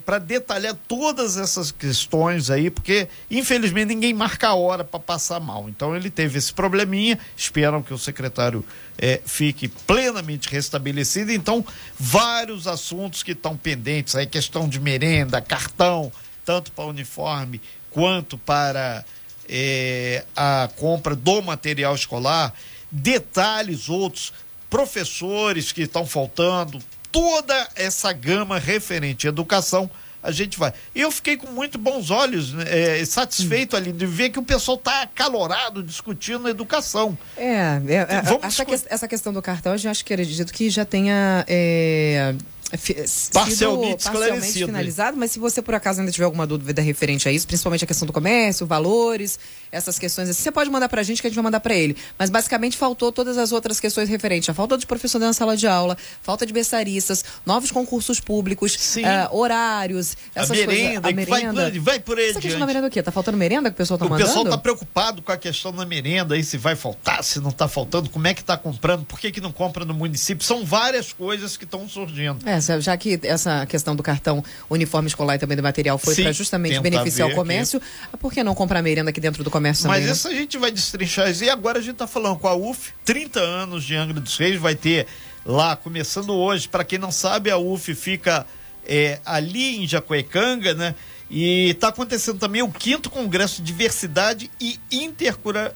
para 0.06 0.18
detalhar 0.18 0.76
todas 0.88 1.38
essas 1.38 1.72
questões 1.72 2.50
aí, 2.50 2.72
porque 2.72 3.08
infelizmente 3.30 3.90
ninguém 3.90 4.14
marca 4.14 4.48
a 4.48 4.56
hora 4.56 4.84
para 4.84 5.00
passar 5.00 5.40
mal. 5.40 5.70
Então 5.70 5.96
ele 5.96 6.10
teve 6.10 6.40
esse 6.40 6.52
probleminha, 6.52 7.20
esperam 7.38 7.84
que 7.84 7.94
o 7.94 7.98
secretário 7.98 8.66
eh, 8.98 9.22
fique 9.26 9.68
plenamente 9.68 10.50
restabelecido. 10.50 11.32
Então, 11.32 11.66
vários 12.00 12.68
assuntos 12.68 13.24
que 13.24 13.32
estão 13.32 13.58
pendentes 13.58 14.16
aí, 14.16 14.28
questão 14.28 14.68
de 14.68 14.80
merenda, 14.80 15.42
cartão, 15.42 16.12
tanto 16.46 16.72
para 16.72 16.86
uniforme 16.86 17.62
quanto 17.90 18.38
para 18.38 19.04
eh, 19.48 20.24
a 20.36 20.70
compra 20.78 21.16
do 21.16 21.42
material 21.42 21.94
escolar, 21.94 22.54
detalhes 22.92 23.90
outros, 23.90 24.34
professores 24.70 25.72
que 25.72 25.82
estão 25.82 26.06
faltando, 26.06 26.80
toda 27.12 27.68
essa 27.76 28.12
gama 28.14 28.58
referente 28.60 29.28
à 29.28 29.30
educação, 29.30 29.90
a 30.24 30.32
gente 30.32 30.58
vai. 30.60 30.72
E 30.94 31.02
eu 31.02 31.12
fiquei 31.12 31.36
com 31.36 31.48
muito 31.48 31.78
bons 31.80 32.12
olhos, 32.12 32.54
né, 32.54 32.66
eh, 33.00 33.06
satisfeito 33.06 33.76
ali 33.76 33.92
de 33.92 34.06
ver 34.06 34.30
que 34.30 34.38
o 34.38 34.44
pessoal 34.44 34.78
está 34.78 35.02
acalorado 35.02 35.82
discutindo 35.82 36.48
educação. 36.48 37.18
É, 37.36 37.82
é, 37.88 37.94
é, 38.08 38.22
Vamos 38.22 38.44
essa, 38.44 38.64
que- 38.64 38.80
essa 38.88 39.08
questão 39.08 39.34
do 39.34 39.42
cartão, 39.42 39.72
eu 39.72 39.78
já 39.80 39.90
acho 39.92 40.06
que 40.06 40.14
acredito 40.14 40.54
que 40.54 40.70
já 40.70 40.86
tenha 40.86 41.44
é, 41.48 42.36
sido 42.78 43.34
Parcialmente 43.34 44.04
parcialmente 44.04 44.66
finalizado, 44.66 45.18
mas 45.18 45.32
se 45.32 45.40
você 45.40 45.62
por 45.62 45.74
acaso 45.74 46.00
ainda 46.00 46.12
tiver 46.12 46.26
alguma 46.26 46.46
dúvida 46.48 46.82
referente 46.82 47.28
a 47.28 47.32
isso, 47.32 47.48
principalmente 47.48 47.84
a 47.84 47.88
questão 47.88 48.06
do 48.06 48.14
comércio, 48.14 48.66
valores, 48.68 49.40
essas 49.72 49.98
questões 49.98 50.30
assim, 50.30 50.42
você 50.44 50.52
pode 50.52 50.70
mandar 50.70 50.90
pra 50.90 51.02
gente 51.04 51.22
que 51.22 51.28
a 51.28 51.30
gente 51.30 51.36
vai 51.36 51.44
mandar 51.44 51.60
pra 51.60 51.74
ele. 51.74 51.96
Mas 52.20 52.30
basicamente 52.30 52.76
faltou 52.78 53.12
todas 53.12 53.38
as 53.38 53.52
outras 53.52 53.80
questões 53.80 54.10
referentes 54.10 54.50
à 54.50 54.54
falta 54.54 54.78
de 54.78 54.86
professor 54.86 55.20
na 55.20 55.32
sala 55.34 55.56
de 55.56 55.66
aula, 55.68 55.98
falta 56.22 56.46
de 56.46 56.52
berçaristas, 56.54 57.24
novos 57.46 57.72
concursos 57.72 58.20
públicos, 58.20 58.78
ah, 59.06 59.30
horários, 59.32 60.18
essas 60.36 60.52
a 60.52 60.54
merenda, 60.54 60.76
coisas. 60.76 60.98
A 60.98 61.02
vai 61.02 61.14
merenda. 61.14 61.72
por- 61.72 61.80
vai 61.82 62.00
por 62.00 62.18
aí 62.20 62.30
Essa 62.32 62.40
questão 62.42 62.60
da 62.60 62.66
merenda 62.66 62.88
o 62.88 62.92
quê? 62.92 63.02
Tá 63.02 63.12
faltando 63.12 63.38
merenda 63.38 63.70
que 63.70 63.76
o 63.76 63.78
pessoal 63.78 63.98
tá 63.98 64.06
O 64.06 64.10
mandando? 64.10 64.28
pessoal 64.28 64.46
está 64.46 64.58
preocupado 64.58 65.22
com 65.22 65.32
a 65.32 65.38
questão 65.38 65.72
da 65.72 65.86
merenda, 65.86 66.36
aí 66.36 66.44
se 66.44 66.58
vai 66.58 66.76
faltar, 66.76 67.24
se 67.24 67.40
não 67.40 67.50
está 67.50 67.68
faltando, 67.68 68.10
como 68.10 68.28
é 68.28 68.34
que 68.34 68.42
está 68.42 68.58
comprando, 68.58 69.06
por 69.06 69.20
que, 69.20 69.32
que 69.32 69.40
não 69.40 69.52
compra 69.52 69.86
no 69.86 69.94
município. 69.94 70.46
São 70.46 70.66
várias 70.66 71.14
coisas 71.14 71.56
que 71.56 71.64
estão 71.64 71.88
surgindo. 71.88 72.40
É, 72.48 72.60
já 72.82 72.98
que 72.98 73.20
essa 73.24 73.66
questão 73.66 73.96
do 73.96 74.04
cartão 74.04 74.44
uniforme 74.70 75.08
escolar 75.08 75.36
e 75.36 75.40
também 75.40 75.56
do 75.56 75.64
material 75.64 75.98
foi 75.98 76.14
para 76.16 76.32
justamente 76.34 76.78
beneficiar 76.82 77.30
o 77.30 77.36
comércio, 77.36 77.82
por 78.20 78.34
que 78.34 78.44
não 78.44 78.54
comprar 78.54 78.82
merenda 78.82 79.10
aqui 79.12 79.22
dentro 79.22 79.44
do 79.44 79.50
comércio 79.50 79.61
Mas 79.70 79.82
também? 79.82 80.06
né? 80.06 80.12
isso 80.12 80.28
a 80.28 80.34
gente 80.34 80.58
vai 80.58 80.72
destrinchar. 80.72 81.32
E 81.42 81.50
agora 81.50 81.80
a 81.80 81.82
gente 81.82 81.94
está 81.94 82.08
falando 82.08 82.38
com 82.40 82.48
a 82.48 82.56
UF, 82.56 82.94
30 83.06 83.40
anos 83.40 83.84
de 83.84 83.96
Angra 83.96 84.20
dos 84.20 84.38
Reis, 84.38 84.60
vai 84.60 84.76
ter 84.76 85.08
lá, 85.46 85.76
começando 85.76 86.34
hoje. 86.34 86.68
Para 86.68 86.84
quem 86.84 87.00
não 87.00 87.12
sabe, 87.12 87.50
a 87.50 87.58
UF 87.58 87.94
fica 87.96 88.46
é, 88.86 89.20
ali 89.26 89.84
em 89.84 89.88
Jacuecanga, 89.88 90.74
né? 90.74 90.96
E 91.30 91.70
está 91.70 91.88
acontecendo 91.88 92.40
também 92.40 92.62
o 92.62 92.70
quinto 92.70 93.10
Congresso 93.10 93.62
de 93.62 93.72
Diversidade 93.72 94.52
e 94.60 94.80
Intercura 94.92 95.76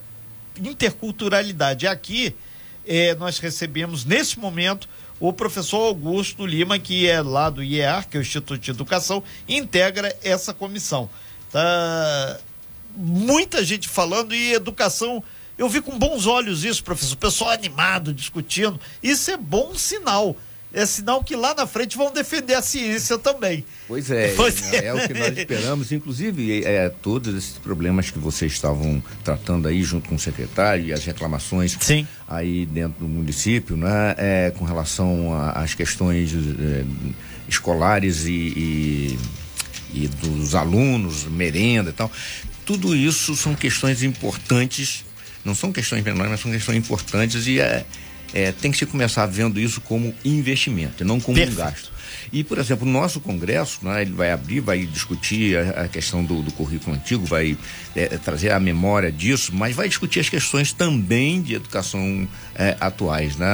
interculturalidade. 0.61 1.87
Aqui 1.87 2.35
eh, 2.85 3.15
nós 3.15 3.39
recebemos, 3.39 4.05
nesse 4.05 4.39
momento, 4.39 4.87
o 5.19 5.31
professor 5.33 5.87
Augusto 5.87 6.45
Lima, 6.45 6.77
que 6.77 7.07
é 7.07 7.21
lá 7.21 7.49
do 7.49 7.63
IEAR, 7.63 8.07
que 8.07 8.17
é 8.17 8.19
o 8.19 8.21
Instituto 8.21 8.59
de 8.59 8.71
Educação, 8.71 9.23
integra 9.47 10.15
essa 10.23 10.53
comissão. 10.53 11.09
Tá 11.51 12.39
muita 12.95 13.63
gente 13.63 13.87
falando 13.87 14.33
e 14.33 14.53
educação. 14.53 15.23
Eu 15.57 15.69
vi 15.69 15.81
com 15.81 15.97
bons 15.97 16.25
olhos 16.25 16.63
isso, 16.63 16.83
professor. 16.83 17.13
O 17.13 17.17
pessoal 17.17 17.51
animado, 17.51 18.13
discutindo. 18.13 18.79
Isso 19.01 19.31
é 19.31 19.37
bom 19.37 19.75
sinal 19.75 20.35
é 20.75 20.85
sinal 20.85 21.23
que 21.23 21.35
lá 21.35 21.55
na 21.55 21.65
frente 21.65 21.95
vão 21.95 22.11
defender 22.11 22.53
a 22.53 22.61
ciência 22.61 23.17
também. 23.17 23.65
Pois 23.87 24.11
é, 24.11 24.33
pois 24.35 24.73
é. 24.73 24.87
é 24.87 24.93
o 24.93 25.07
que 25.07 25.13
nós 25.13 25.37
esperamos. 25.37 25.91
Inclusive, 25.93 26.65
é, 26.65 26.89
todos 26.89 27.33
esses 27.33 27.57
problemas 27.57 28.11
que 28.11 28.19
vocês 28.19 28.51
estavam 28.51 29.01
tratando 29.23 29.69
aí 29.69 29.81
junto 29.81 30.09
com 30.09 30.15
o 30.15 30.19
secretário 30.19 30.85
e 30.85 30.93
as 30.93 31.05
reclamações 31.05 31.77
Sim. 31.79 32.05
aí 32.27 32.65
dentro 32.65 32.99
do 32.99 33.07
município, 33.07 33.77
né, 33.77 34.15
é, 34.17 34.53
com 34.55 34.65
relação 34.65 35.33
às 35.55 35.73
questões 35.73 36.33
é, 36.33 36.83
escolares 37.47 38.25
e, 38.25 38.31
e, 38.31 39.19
e 39.93 40.07
dos 40.09 40.55
alunos, 40.55 41.23
merenda 41.23 41.91
e 41.91 41.93
tal. 41.93 42.11
Tudo 42.65 42.95
isso 42.95 43.35
são 43.35 43.53
questões 43.53 44.03
importantes, 44.03 45.05
não 45.43 45.53
são 45.53 45.71
questões 45.71 46.03
menores, 46.03 46.31
mas 46.31 46.39
são 46.39 46.51
questões 46.51 46.77
importantes 46.77 47.45
e 47.47 47.59
é 47.59 47.85
é, 48.35 48.51
tem 48.51 48.69
que 48.69 48.77
se 48.77 48.85
começar 48.85 49.25
vendo 49.25 49.59
isso 49.59 49.79
como 49.79 50.13
investimento 50.25 51.03
e 51.03 51.05
não 51.05 51.21
como 51.21 51.37
Perfeito. 51.37 51.61
um 51.61 51.63
gasto. 51.63 51.95
E, 52.33 52.43
por 52.43 52.57
exemplo, 52.57 52.87
o 52.87 52.91
nosso 52.91 53.21
Congresso, 53.21 53.79
né, 53.83 54.01
ele 54.01 54.11
vai 54.11 54.31
abrir, 54.31 54.59
vai 54.59 54.85
discutir 54.85 55.57
a, 55.57 55.83
a 55.83 55.87
questão 55.87 56.23
do, 56.23 56.41
do, 56.41 56.51
currículo 56.51 56.95
antigo, 56.95 57.25
vai 57.25 57.57
é, 57.95 58.07
trazer 58.17 58.51
a 58.51 58.59
memória 58.59 59.11
disso, 59.11 59.53
mas 59.53 59.75
vai 59.75 59.87
discutir 59.87 60.19
as 60.19 60.27
questões 60.27 60.73
também 60.73 61.41
de 61.41 61.55
educação 61.55 62.27
é, 62.55 62.75
atuais, 62.79 63.37
né, 63.37 63.47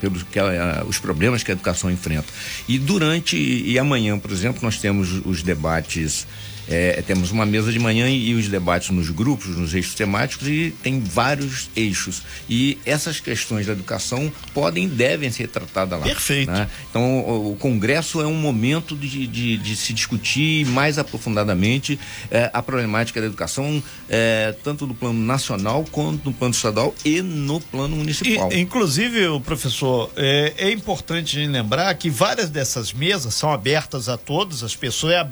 pelos 0.00 0.22
que 0.22 0.38
é, 0.38 0.82
os 0.86 0.98
problemas 0.98 1.42
que 1.42 1.50
a 1.50 1.54
educação 1.54 1.90
enfrenta. 1.90 2.28
E 2.66 2.78
durante 2.78 3.36
e 3.36 3.78
amanhã, 3.78 4.18
por 4.18 4.30
exemplo, 4.30 4.60
nós 4.62 4.78
temos 4.78 5.20
os 5.26 5.42
debates 5.42 6.26
é, 6.68 7.02
temos 7.02 7.30
uma 7.30 7.44
mesa 7.44 7.72
de 7.72 7.78
manhã 7.78 8.08
e, 8.08 8.30
e, 8.30 8.34
os 8.34 8.48
debates 8.48 8.90
nos 8.90 9.10
grupos, 9.10 9.56
nos 9.56 9.74
eixos 9.74 9.94
temáticos, 9.94 10.48
e 10.48 10.74
tem 10.82 11.00
vários 11.00 11.68
eixos. 11.74 12.22
E 12.48 12.78
essas 12.84 13.20
questões 13.20 13.66
da 13.66 13.72
educação 13.72 14.32
podem 14.54 14.84
e 14.84 14.88
devem 14.88 15.30
ser 15.30 15.48
tratadas 15.48 15.98
lá. 15.98 16.06
Perfeito. 16.06 16.50
Né? 16.50 16.68
Então, 16.90 17.20
o, 17.20 17.52
o, 17.52 17.56
Congresso 17.56 18.20
é 18.20 18.26
um 18.26 18.34
momento 18.34 18.96
de, 18.96 19.26
de, 19.26 19.56
de 19.56 19.76
se 19.76 19.92
discutir 19.92 20.66
mais 20.66 20.98
aprofundadamente 20.98 21.98
é, 22.30 22.50
a 22.52 22.62
problemática 22.62 23.20
da 23.20 23.26
educação, 23.26 23.82
é, 24.08 24.54
tanto 24.62 24.86
no 24.86 24.94
plano 24.94 25.18
nacional 25.20 25.84
quanto 25.90 26.24
no 26.24 26.32
plano 26.32 26.54
estadual 26.54 26.94
e 27.04 27.22
no 27.22 27.60
plano 27.60 27.96
municipal. 27.96 28.52
E, 28.52 28.60
inclusive, 28.60 29.40
professor, 29.40 30.10
é, 30.16 30.54
é 30.56 30.70
importante 30.70 31.44
lembrar 31.46 31.94
que 31.94 32.10
várias 32.10 32.50
dessas 32.50 32.92
mesas 32.92 33.34
são 33.34 33.52
abertas 33.52 34.08
a 34.08 34.16
todos, 34.16 34.62
as 34.62 34.76
pessoas 34.76 35.14
é 35.14 35.28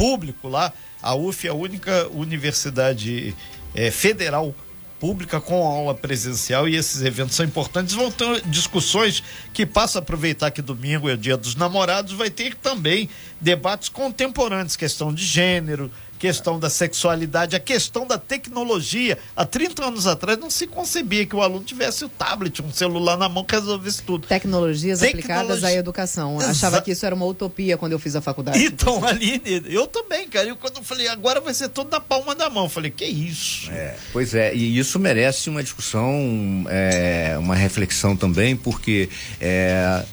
público 0.00 0.48
lá. 0.48 0.72
A 1.02 1.14
UF 1.14 1.46
é 1.46 1.50
a 1.50 1.54
única 1.54 2.08
universidade 2.08 3.36
é, 3.74 3.90
federal 3.90 4.54
pública 4.98 5.38
com 5.38 5.62
aula 5.62 5.94
presencial 5.94 6.66
e 6.66 6.74
esses 6.74 7.02
eventos 7.02 7.36
são 7.36 7.44
importantes. 7.44 7.94
Vão 7.94 8.10
ter 8.10 8.40
discussões 8.46 9.22
que 9.52 9.66
passa 9.66 9.98
a 9.98 10.00
aproveitar 10.00 10.50
que 10.52 10.62
domingo 10.62 11.06
é 11.06 11.12
o 11.12 11.18
dia 11.18 11.36
dos 11.36 11.54
namorados, 11.54 12.14
vai 12.14 12.30
ter 12.30 12.54
também 12.54 13.10
debates 13.38 13.90
contemporâneos, 13.90 14.74
questão 14.74 15.12
de 15.12 15.22
gênero, 15.22 15.90
questão 16.20 16.60
da 16.60 16.68
sexualidade, 16.68 17.56
a 17.56 17.58
questão 17.58 18.06
da 18.06 18.18
tecnologia. 18.18 19.18
Há 19.34 19.46
30 19.46 19.86
anos 19.86 20.06
atrás 20.06 20.38
não 20.38 20.50
se 20.50 20.66
concebia 20.66 21.24
que 21.24 21.34
o 21.34 21.40
aluno 21.40 21.64
tivesse 21.64 22.04
o 22.04 22.10
tablet, 22.10 22.60
um 22.62 22.70
celular 22.70 23.16
na 23.16 23.26
mão 23.26 23.42
que 23.42 23.54
resolvesse 23.54 24.02
tudo. 24.02 24.26
Tecnologias 24.26 25.02
aplicadas 25.02 25.64
à 25.64 25.72
educação. 25.72 26.36
Exa... 26.36 26.50
Achava 26.50 26.82
que 26.82 26.90
isso 26.90 27.06
era 27.06 27.14
uma 27.14 27.24
utopia 27.24 27.78
quando 27.78 27.92
eu 27.92 27.98
fiz 27.98 28.14
a 28.14 28.20
faculdade. 28.20 28.62
Então, 28.62 29.02
Aline, 29.08 29.62
eu 29.66 29.86
também, 29.86 30.28
cara. 30.28 30.46
Eu, 30.46 30.56
quando 30.56 30.76
eu 30.76 30.82
falei, 30.82 31.08
agora 31.08 31.40
vai 31.40 31.54
ser 31.54 31.70
tudo 31.70 31.90
na 31.90 32.00
palma 32.00 32.34
da 32.34 32.50
mão. 32.50 32.64
Eu 32.64 32.70
falei, 32.70 32.90
que 32.90 33.06
isso? 33.06 33.70
É, 33.70 33.96
pois 34.12 34.34
é, 34.34 34.54
e 34.54 34.78
isso 34.78 34.98
merece 34.98 35.48
uma 35.48 35.62
discussão, 35.62 36.66
é, 36.68 37.34
uma 37.38 37.54
reflexão 37.54 38.14
também, 38.14 38.54
porque 38.54 39.08
é, 39.40 40.04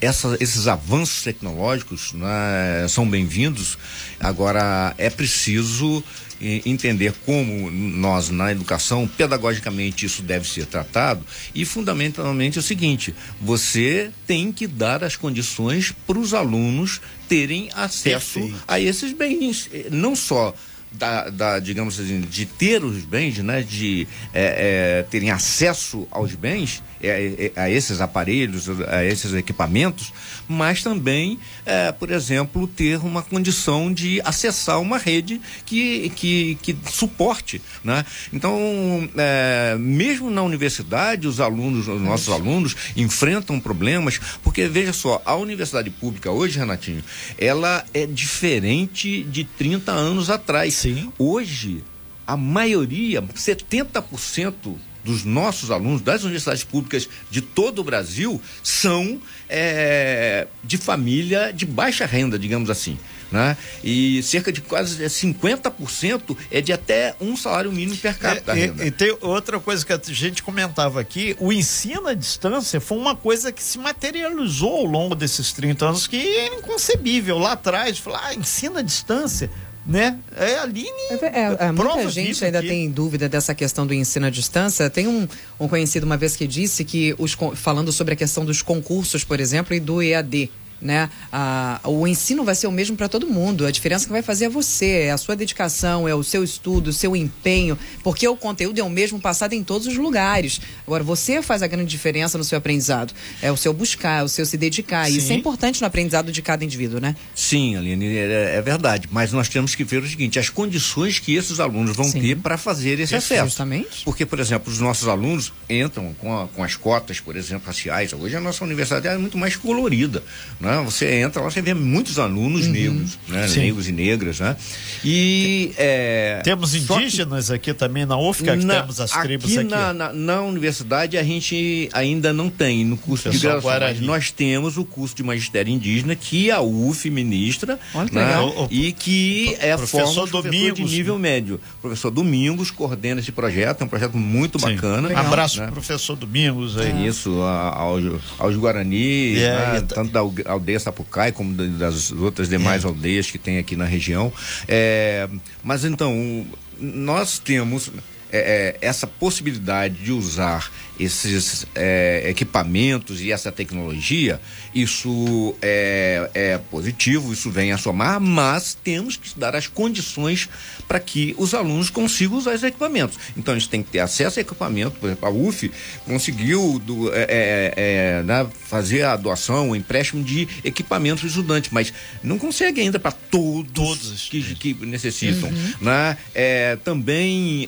essa, 0.00 0.36
esses 0.40 0.66
avanços 0.66 1.22
tecnológicos 1.22 2.12
né, 2.12 2.86
são 2.88 3.08
bem-vindos. 3.08 3.78
Agora, 4.18 4.94
é 4.96 5.10
preciso 5.10 6.02
entender 6.40 7.12
como 7.26 7.70
nós, 7.70 8.30
na 8.30 8.50
educação, 8.50 9.06
pedagogicamente, 9.06 10.06
isso 10.06 10.22
deve 10.22 10.48
ser 10.48 10.64
tratado. 10.66 11.24
E, 11.54 11.64
fundamentalmente, 11.64 12.58
é 12.58 12.60
o 12.60 12.62
seguinte: 12.62 13.14
você 13.40 14.10
tem 14.26 14.50
que 14.50 14.66
dar 14.66 15.04
as 15.04 15.16
condições 15.16 15.92
para 16.06 16.18
os 16.18 16.32
alunos 16.32 17.00
terem 17.28 17.68
acesso 17.74 18.40
Perfeito. 18.40 18.64
a 18.66 18.80
esses 18.80 19.12
bens. 19.12 19.68
Não 19.90 20.16
só 20.16 20.54
da, 20.92 21.30
da, 21.30 21.58
digamos 21.58 21.98
assim, 21.98 22.20
de 22.20 22.46
ter 22.46 22.84
os 22.84 23.04
bens, 23.04 23.38
né, 23.38 23.62
de 23.62 24.08
é, 24.34 25.00
é, 25.00 25.02
terem 25.04 25.30
acesso 25.30 26.06
aos 26.10 26.34
bens, 26.34 26.82
é, 27.02 27.52
é 27.56 27.60
a 27.60 27.70
esses 27.70 28.00
aparelhos, 28.00 28.68
a 28.88 29.04
esses 29.04 29.32
equipamentos, 29.32 30.12
mas 30.48 30.82
também, 30.82 31.38
é, 31.64 31.92
por 31.92 32.10
exemplo, 32.10 32.66
ter 32.66 32.98
uma 32.98 33.22
condição 33.22 33.92
de 33.92 34.20
acessar 34.24 34.80
uma 34.80 34.98
rede 34.98 35.40
que, 35.64 36.10
que, 36.10 36.58
que 36.60 36.76
suporte, 36.90 37.62
né? 37.84 38.04
Então, 38.32 39.08
é, 39.16 39.76
mesmo 39.78 40.28
na 40.28 40.42
universidade, 40.42 41.28
os 41.28 41.40
alunos, 41.40 41.86
os 41.86 42.00
nossos 42.00 42.32
alunos 42.32 42.76
enfrentam 42.96 43.60
problemas, 43.60 44.20
porque 44.42 44.66
veja 44.66 44.92
só, 44.92 45.22
a 45.24 45.36
universidade 45.36 45.88
pública 45.90 46.30
hoje, 46.30 46.58
Renatinho, 46.58 47.02
ela 47.38 47.84
é 47.94 48.06
diferente 48.06 49.22
de 49.22 49.44
30 49.44 49.92
anos 49.92 50.30
atrás. 50.30 50.79
Sim. 50.80 51.12
Hoje, 51.18 51.84
a 52.26 52.36
maioria, 52.36 53.20
70% 53.20 54.76
dos 55.04 55.24
nossos 55.24 55.70
alunos 55.70 56.00
das 56.00 56.22
universidades 56.22 56.64
públicas 56.64 57.08
de 57.30 57.40
todo 57.40 57.80
o 57.80 57.84
Brasil 57.84 58.40
são 58.62 59.20
é, 59.48 60.46
de 60.62 60.78
família 60.78 61.52
de 61.52 61.66
baixa 61.66 62.06
renda, 62.06 62.38
digamos 62.38 62.70
assim. 62.70 62.98
Né? 63.30 63.56
E 63.84 64.22
cerca 64.24 64.50
de 64.50 64.60
quase 64.60 65.04
50% 65.04 66.36
é 66.50 66.60
de 66.60 66.72
até 66.72 67.14
um 67.20 67.36
salário 67.36 67.70
mínimo 67.70 67.96
per 67.96 68.18
capita. 68.18 68.58
É, 68.58 68.66
e, 68.66 68.86
e, 68.86 68.90
tem 68.90 69.16
outra 69.20 69.60
coisa 69.60 69.86
que 69.86 69.92
a 69.92 70.00
gente 70.04 70.42
comentava 70.42 71.00
aqui: 71.00 71.36
o 71.38 71.52
ensino 71.52 72.08
à 72.08 72.14
distância 72.14 72.80
foi 72.80 72.98
uma 72.98 73.14
coisa 73.14 73.52
que 73.52 73.62
se 73.62 73.78
materializou 73.78 74.78
ao 74.78 74.84
longo 74.84 75.14
desses 75.14 75.52
30 75.52 75.86
anos, 75.86 76.06
que 76.08 76.16
é 76.16 76.58
inconcebível. 76.58 77.38
Lá 77.38 77.52
atrás, 77.52 77.98
falar, 77.98 78.20
ah, 78.24 78.34
ensino 78.34 78.78
à 78.78 78.82
distância 78.82 79.48
né? 79.90 80.16
É 80.36 80.54
a 80.54 80.62
Aline. 80.62 80.88
É, 81.10 81.40
é, 81.40 81.56
é 81.66 81.72
muita 81.72 82.08
gente 82.08 82.44
ainda 82.44 82.60
aqui. 82.60 82.68
tem 82.68 82.88
dúvida 82.88 83.28
dessa 83.28 83.52
questão 83.56 83.84
do 83.84 83.92
ensino 83.92 84.26
à 84.26 84.30
distância. 84.30 84.88
Tem 84.88 85.08
um, 85.08 85.26
um 85.58 85.66
conhecido 85.66 86.06
uma 86.06 86.16
vez 86.16 86.36
que 86.36 86.46
disse 86.46 86.84
que, 86.84 87.12
os, 87.18 87.36
falando 87.56 87.90
sobre 87.90 88.14
a 88.14 88.16
questão 88.16 88.44
dos 88.44 88.62
concursos, 88.62 89.24
por 89.24 89.40
exemplo, 89.40 89.74
e 89.74 89.80
do 89.80 90.00
EAD, 90.00 90.48
né? 90.80 91.10
Ah, 91.32 91.80
o 91.84 92.06
ensino 92.06 92.44
vai 92.44 92.54
ser 92.54 92.66
o 92.66 92.72
mesmo 92.72 92.96
para 92.96 93.08
todo 93.08 93.26
mundo. 93.26 93.66
A 93.66 93.70
diferença 93.70 94.06
que 94.06 94.12
vai 94.12 94.22
fazer 94.22 94.46
é 94.46 94.48
você, 94.48 94.86
é 94.86 95.10
a 95.10 95.18
sua 95.18 95.36
dedicação, 95.36 96.08
é 96.08 96.14
o 96.14 96.22
seu 96.22 96.42
estudo, 96.42 96.88
o 96.88 96.92
seu 96.92 97.14
empenho, 97.14 97.78
porque 98.02 98.26
o 98.26 98.36
conteúdo 98.36 98.80
é 98.80 98.82
o 98.82 98.90
mesmo 98.90 99.20
passado 99.20 99.52
em 99.52 99.62
todos 99.62 99.86
os 99.86 99.96
lugares. 99.96 100.60
Agora, 100.86 101.04
você 101.04 101.42
faz 101.42 101.62
a 101.62 101.66
grande 101.66 101.90
diferença 101.90 102.38
no 102.38 102.44
seu 102.44 102.58
aprendizado. 102.58 103.12
É 103.42 103.52
o 103.52 103.56
seu 103.56 103.72
buscar, 103.72 104.20
é 104.20 104.24
o 104.24 104.28
seu 104.28 104.46
se 104.46 104.56
dedicar. 104.56 105.06
Sim. 105.06 105.16
Isso 105.18 105.32
é 105.32 105.34
importante 105.34 105.80
no 105.80 105.86
aprendizado 105.86 106.32
de 106.32 106.42
cada 106.42 106.64
indivíduo, 106.64 107.00
né? 107.00 107.14
Sim, 107.34 107.76
Aline, 107.76 108.16
é, 108.16 108.56
é, 108.56 108.62
verdade. 108.62 109.08
Mas 109.10 109.32
nós 109.32 109.48
temos 109.48 109.74
que 109.74 109.84
ver 109.84 110.02
o 110.02 110.08
seguinte: 110.08 110.38
as 110.38 110.48
condições 110.48 111.18
que 111.18 111.34
esses 111.34 111.60
alunos 111.60 111.96
vão 111.96 112.06
Sim. 112.06 112.20
ter 112.20 112.36
para 112.36 112.56
fazer 112.56 112.98
esse 113.00 113.14
acesso. 113.14 113.44
Justamente. 113.44 114.04
Porque, 114.04 114.24
por 114.24 114.40
exemplo, 114.40 114.72
os 114.72 114.80
nossos 114.80 115.08
alunos 115.08 115.52
entram 115.68 116.14
com, 116.14 116.38
a, 116.38 116.48
com 116.48 116.64
as 116.64 116.76
cotas, 116.76 117.20
por 117.20 117.36
exemplo, 117.36 117.66
raciais. 117.66 118.12
Hoje 118.12 118.36
a 118.36 118.40
nossa 118.40 118.64
universidade 118.64 119.06
é 119.08 119.18
muito 119.18 119.36
mais 119.36 119.56
colorida. 119.56 120.22
Né? 120.60 120.69
Né? 120.70 120.82
Você 120.84 121.06
entra 121.20 121.42
lá, 121.42 121.50
você 121.50 121.60
vê 121.60 121.74
muitos 121.74 122.18
alunos 122.18 122.66
uhum. 122.66 122.72
negros, 122.72 123.18
né? 123.28 123.46
negros 123.56 123.88
e 123.88 123.92
negras, 123.92 124.40
né? 124.40 124.56
E 125.04 125.72
é, 125.76 126.40
temos 126.44 126.74
indígenas 126.74 127.48
que, 127.48 127.54
aqui 127.54 127.74
também 127.74 128.04
na 128.04 128.18
UFCA, 128.18 128.56
que 128.56 128.64
na, 128.64 128.80
temos 128.80 129.00
as 129.00 129.10
tribos 129.10 129.56
aqui. 129.56 129.68
Na, 129.68 129.92
na, 129.92 130.12
na, 130.12 130.42
universidade 130.42 131.16
a 131.16 131.22
gente 131.22 131.88
ainda 131.92 132.32
não 132.32 132.50
tem 132.50 132.84
no 132.84 132.96
curso 132.96 133.30
de 133.30 133.38
graduação, 133.38 133.80
mas 133.80 134.00
nós 134.00 134.30
temos 134.30 134.76
o 134.76 134.84
curso 134.84 135.16
de 135.16 135.22
magistério 135.22 135.72
indígena 135.72 136.14
que 136.14 136.50
a 136.50 136.60
UF 136.60 137.08
ministra, 137.10 137.78
né? 138.12 138.38
o, 138.40 138.64
o, 138.64 138.68
e 138.70 138.92
que 138.92 139.56
é 139.60 139.76
professor 139.76 140.28
Domingos 140.28 140.76
de 140.76 140.84
nível 140.84 141.18
médio. 141.18 141.60
O 141.78 141.80
professor 141.80 142.10
Domingos 142.10 142.70
coordena 142.70 143.20
esse 143.20 143.32
projeto, 143.32 143.82
é 143.82 143.84
um 143.84 143.88
projeto 143.88 144.16
muito 144.16 144.58
Sim. 144.58 144.74
bacana. 144.74 145.08
Legal. 145.08 145.26
Abraço 145.26 145.60
né? 145.60 145.70
professor 145.70 146.16
Domingos 146.16 146.76
aí. 146.78 146.90
É 146.90 147.06
isso, 147.06 147.40
aos, 147.42 148.04
aos 148.38 148.56
Guarani, 148.56 149.38
é, 149.38 149.48
né? 149.48 149.84
tanto 149.88 150.12
da 150.12 150.20
aldeia 150.60 150.78
Sapucai, 150.78 151.32
como 151.32 151.54
das 151.54 152.12
outras 152.12 152.48
demais 152.48 152.84
é. 152.84 152.86
aldeias 152.86 153.30
que 153.30 153.38
tem 153.38 153.58
aqui 153.58 153.74
na 153.74 153.84
região. 153.84 154.32
É, 154.68 155.28
mas 155.64 155.84
então, 155.84 156.46
nós 156.78 157.38
temos 157.38 157.90
é, 158.32 158.76
é, 158.82 158.86
essa 158.86 159.06
possibilidade 159.06 159.94
de 159.96 160.12
usar 160.12 160.70
esses 161.00 161.66
é, 161.74 162.24
equipamentos 162.26 163.22
e 163.22 163.32
essa 163.32 163.50
tecnologia, 163.50 164.40
isso 164.74 165.54
é, 165.62 166.30
é, 166.34 166.58
positivo, 166.58 167.32
isso 167.32 167.50
vem 167.50 167.72
a 167.72 167.78
somar, 167.78 168.20
mas 168.20 168.76
temos 168.84 169.16
que 169.16 169.38
dar 169.38 169.56
as 169.56 169.66
condições 169.66 170.48
para 170.86 171.00
que 171.00 171.34
os 171.38 171.54
alunos 171.54 171.88
consigam 171.88 172.36
usar 172.36 172.52
esses 172.52 172.64
equipamentos. 172.64 173.18
Então, 173.36 173.54
eles 173.54 173.66
têm 173.66 173.82
que 173.82 173.90
ter 173.90 174.00
acesso 174.00 174.38
a 174.38 174.42
equipamento, 174.42 174.96
por 175.00 175.06
exemplo, 175.06 175.26
a 175.26 175.30
UF 175.30 175.70
conseguiu 176.04 176.78
do, 176.84 177.12
é, 177.14 177.22
é, 177.22 177.74
é 177.76 178.22
né, 178.22 178.46
fazer 178.68 179.04
a 179.04 179.16
doação, 179.16 179.70
o 179.70 179.76
empréstimo 179.76 180.22
de 180.22 180.46
equipamentos 180.62 181.22
dos 181.22 181.32
estudantes, 181.32 181.70
mas 181.72 181.92
não 182.22 182.38
consegue 182.38 182.80
ainda 182.80 182.98
para 182.98 183.12
todos, 183.12 183.72
todos 183.72 184.28
que, 184.28 184.54
que 184.54 184.74
necessitam. 184.86 185.48
Uhum. 185.48 185.72
Né? 185.80 186.16
É, 186.34 186.76
também 186.84 187.66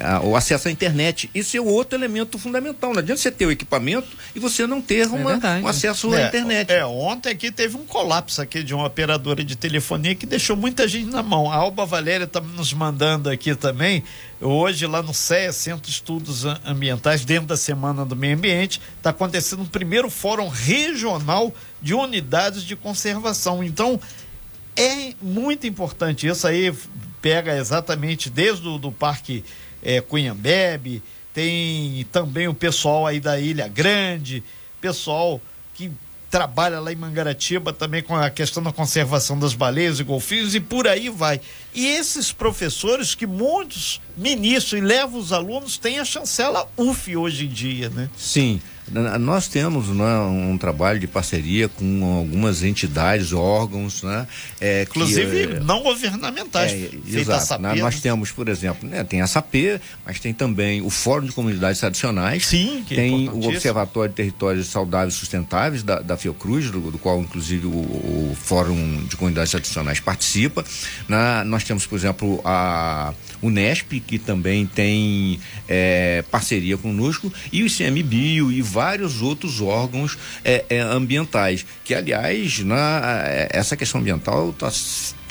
a, 0.00 0.20
o 0.20 0.34
acesso 0.34 0.68
à 0.68 0.70
internet, 0.70 1.30
isso 1.34 1.56
é 1.56 1.60
outro 1.60 1.96
elemento 1.96 2.31
fundamental. 2.38 2.92
Não 2.92 3.00
adianta 3.00 3.20
você 3.20 3.30
ter 3.30 3.46
o 3.46 3.50
equipamento 3.50 4.08
e 4.34 4.40
você 4.40 4.66
não 4.66 4.80
ter 4.80 5.06
uma, 5.08 5.38
um 5.62 5.66
acesso 5.66 6.12
à 6.12 6.22
internet. 6.22 6.70
É, 6.70 6.84
ontem 6.84 7.30
aqui 7.30 7.50
teve 7.50 7.76
um 7.76 7.84
colapso 7.84 8.40
aqui 8.40 8.62
de 8.62 8.74
uma 8.74 8.86
operadora 8.86 9.44
de 9.44 9.56
telefonia 9.56 10.14
que 10.14 10.26
deixou 10.26 10.56
muita 10.56 10.86
gente 10.86 11.10
na 11.10 11.22
mão. 11.22 11.50
A 11.50 11.56
Alba 11.56 11.84
Valéria 11.84 12.24
está 12.24 12.40
nos 12.40 12.72
mandando 12.72 13.30
aqui 13.30 13.54
também. 13.54 14.02
Hoje, 14.40 14.86
lá 14.86 15.02
no 15.02 15.14
CEA, 15.14 15.52
Centro 15.52 15.82
de 15.82 15.90
Estudos 15.90 16.44
Ambientais, 16.64 17.24
dentro 17.24 17.46
da 17.46 17.56
Semana 17.56 18.04
do 18.04 18.16
Meio 18.16 18.36
Ambiente, 18.36 18.80
está 18.96 19.10
acontecendo 19.10 19.62
o 19.62 19.68
primeiro 19.68 20.10
Fórum 20.10 20.48
Regional 20.48 21.54
de 21.80 21.94
Unidades 21.94 22.64
de 22.64 22.74
Conservação. 22.74 23.62
Então, 23.62 24.00
é 24.76 25.14
muito 25.22 25.66
importante. 25.66 26.26
Isso 26.26 26.46
aí 26.46 26.74
pega 27.20 27.56
exatamente 27.56 28.28
desde 28.28 28.66
o 28.66 28.78
do 28.78 28.90
Parque 28.90 29.44
é, 29.82 30.00
Cunhambebe, 30.00 31.02
tem 31.32 32.06
também 32.12 32.48
o 32.48 32.54
pessoal 32.54 33.06
aí 33.06 33.20
da 33.20 33.38
Ilha 33.38 33.68
Grande, 33.68 34.42
pessoal 34.80 35.40
que 35.74 35.90
trabalha 36.30 36.80
lá 36.80 36.90
em 36.90 36.96
Mangaratiba 36.96 37.74
também 37.74 38.02
com 38.02 38.16
a 38.16 38.30
questão 38.30 38.62
da 38.62 38.72
conservação 38.72 39.38
das 39.38 39.52
baleias 39.52 40.00
e 40.00 40.04
golfinhos 40.04 40.54
e 40.54 40.60
por 40.60 40.88
aí 40.88 41.10
vai. 41.10 41.38
E 41.74 41.86
esses 41.86 42.32
professores 42.32 43.14
que 43.14 43.26
muitos 43.26 44.00
ministram 44.16 44.78
e 44.78 44.82
levam 44.82 45.20
os 45.20 45.30
alunos 45.30 45.76
têm 45.76 45.98
a 45.98 46.04
chancela 46.06 46.66
UF 46.74 47.14
hoje 47.14 47.44
em 47.44 47.48
dia, 47.48 47.90
né? 47.90 48.08
Sim. 48.16 48.62
Nós 49.18 49.48
temos 49.48 49.88
né, 49.88 50.18
um 50.20 50.58
trabalho 50.58 51.00
de 51.00 51.06
parceria 51.06 51.68
com 51.68 52.04
algumas 52.18 52.62
entidades, 52.62 53.32
órgãos, 53.32 54.02
né? 54.02 54.26
É, 54.60 54.82
Inclusive 54.82 55.46
que, 55.46 55.54
é, 55.54 55.60
não 55.60 55.82
governamentais. 55.82 56.72
É, 56.72 56.90
exato. 57.06 57.62
Né? 57.62 57.74
Nós 57.76 58.00
temos, 58.00 58.30
por 58.30 58.48
exemplo, 58.48 58.88
né, 58.88 59.02
tem 59.02 59.22
a 59.22 59.26
SAP, 59.26 59.80
mas 60.04 60.20
tem 60.20 60.34
também 60.34 60.82
o 60.82 60.90
Fórum 60.90 61.26
de 61.26 61.32
Comunidades 61.32 61.80
Tradicionais. 61.80 62.46
Sim, 62.46 62.84
que 62.86 62.94
é 62.94 62.96
Tem 62.96 63.26
é 63.26 63.30
o 63.30 63.48
Observatório 63.48 64.10
de 64.10 64.16
Territórios 64.16 64.66
Saudáveis 64.68 65.14
e 65.14 65.16
Sustentáveis 65.16 65.82
da, 65.82 66.00
da 66.00 66.16
Fiocruz, 66.16 66.70
do, 66.70 66.90
do 66.90 66.98
qual 66.98 67.20
inclusive 67.20 67.66
o, 67.66 67.70
o, 67.70 68.36
Fórum 68.42 69.04
de 69.08 69.16
Comunidades 69.16 69.50
Tradicionais 69.50 70.00
participa. 70.00 70.64
Né? 71.08 71.44
Nós 71.44 71.64
temos, 71.64 71.86
por 71.86 71.96
exemplo, 71.96 72.40
a 72.44 73.14
Unesp, 73.42 74.00
que 74.06 74.18
também 74.18 74.66
tem 74.66 75.40
é, 75.68 76.22
parceria 76.30 76.76
conosco, 76.76 77.32
e 77.52 77.62
o 77.62 77.66
ICMBio 77.66 78.52
e 78.52 78.60
vários 78.60 78.81
outros 79.22 79.60
órgãos 79.60 80.18
é, 80.44 80.64
é, 80.68 80.80
ambientais, 80.80 81.64
que 81.84 81.94
aliás, 81.94 82.60
na, 82.60 83.22
é, 83.26 83.48
essa 83.50 83.76
questão 83.76 84.00
ambiental 84.00 84.50
está 84.50 84.70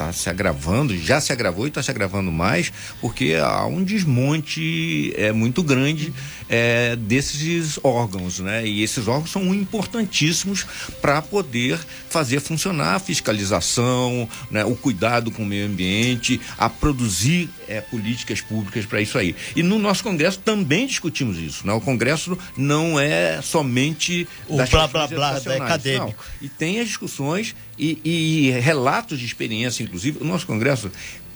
está 0.01 0.13
se 0.13 0.29
agravando, 0.29 0.97
já 0.97 1.21
se 1.21 1.31
agravou 1.31 1.65
e 1.65 1.69
está 1.69 1.83
se 1.83 1.91
agravando 1.91 2.31
mais, 2.31 2.71
porque 2.99 3.35
há 3.39 3.65
um 3.65 3.83
desmonte 3.83 5.13
é, 5.15 5.31
muito 5.31 5.61
grande 5.61 6.11
é, 6.49 6.95
desses 6.95 7.79
órgãos, 7.83 8.39
né? 8.39 8.65
E 8.65 8.81
esses 8.81 9.07
órgãos 9.07 9.31
são 9.31 9.53
importantíssimos 9.53 10.65
para 11.01 11.21
poder 11.21 11.79
fazer 12.09 12.39
funcionar 12.41 12.95
a 12.95 12.99
fiscalização, 12.99 14.27
né? 14.49 14.65
o 14.65 14.75
cuidado 14.75 15.31
com 15.31 15.43
o 15.43 15.45
meio 15.45 15.67
ambiente, 15.67 16.41
a 16.57 16.69
produzir 16.69 17.49
é, 17.67 17.79
políticas 17.79 18.41
públicas 18.41 18.85
para 18.85 19.01
isso 19.01 19.17
aí. 19.17 19.35
E 19.55 19.63
no 19.63 19.77
nosso 19.77 20.03
Congresso 20.03 20.39
também 20.39 20.87
discutimos 20.87 21.37
isso, 21.37 21.65
né? 21.65 21.73
O 21.73 21.81
Congresso 21.81 22.37
não 22.57 22.99
é 22.99 23.41
somente 23.41 24.27
o 24.47 24.57
blá 24.57 24.87
blá 24.87 25.07
blá 25.07 25.39
da 25.39 25.55
acadêmico. 25.55 26.25
Não. 26.41 26.47
E 26.47 26.49
tem 26.49 26.79
as 26.79 26.87
discussões 26.87 27.55
e, 27.77 27.99
e 28.03 28.51
relatos 28.59 29.19
de 29.19 29.25
experiência, 29.25 29.83
inclusive. 29.83 30.19
O 30.21 30.25
nosso 30.25 30.45
congresso 30.45 30.91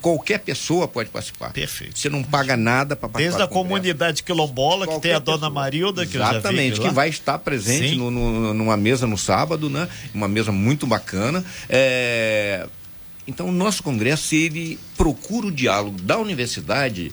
qualquer 0.06 0.38
pessoa 0.38 0.88
pode 0.88 1.10
participar. 1.10 1.52
Perfeito. 1.52 1.98
Você 1.98 2.10
não 2.10 2.22
paga 2.22 2.56
nada 2.56 2.96
para 2.96 3.10
participar. 3.10 3.38
Desde 3.38 3.42
a 3.42 3.48
comunidade 3.52 4.22
quilombola, 4.22 4.86
qualquer 4.86 4.96
que 4.96 5.02
tem 5.02 5.14
a 5.16 5.20
dona 5.20 5.38
pessoa. 5.38 5.50
Marilda, 5.50 6.06
que 6.06 6.18
Exatamente, 6.18 6.80
que 6.80 6.90
vai 6.90 7.10
estar 7.10 7.40
presente 7.40 7.96
no, 7.96 8.12
no, 8.12 8.54
numa 8.54 8.78
mesa 8.78 9.08
no 9.08 9.18
sábado, 9.18 9.68
né? 9.68 9.90
Uma 10.14 10.28
mesa 10.28 10.52
muito 10.52 10.86
bacana. 10.86 11.44
É... 11.68 12.68
Então, 13.28 13.50
o 13.50 13.52
nosso 13.52 13.82
congresso, 13.82 14.36
ele 14.36 14.78
procura 14.96 15.48
o 15.48 15.52
diálogo 15.52 16.00
da 16.00 16.20
universidade 16.20 17.12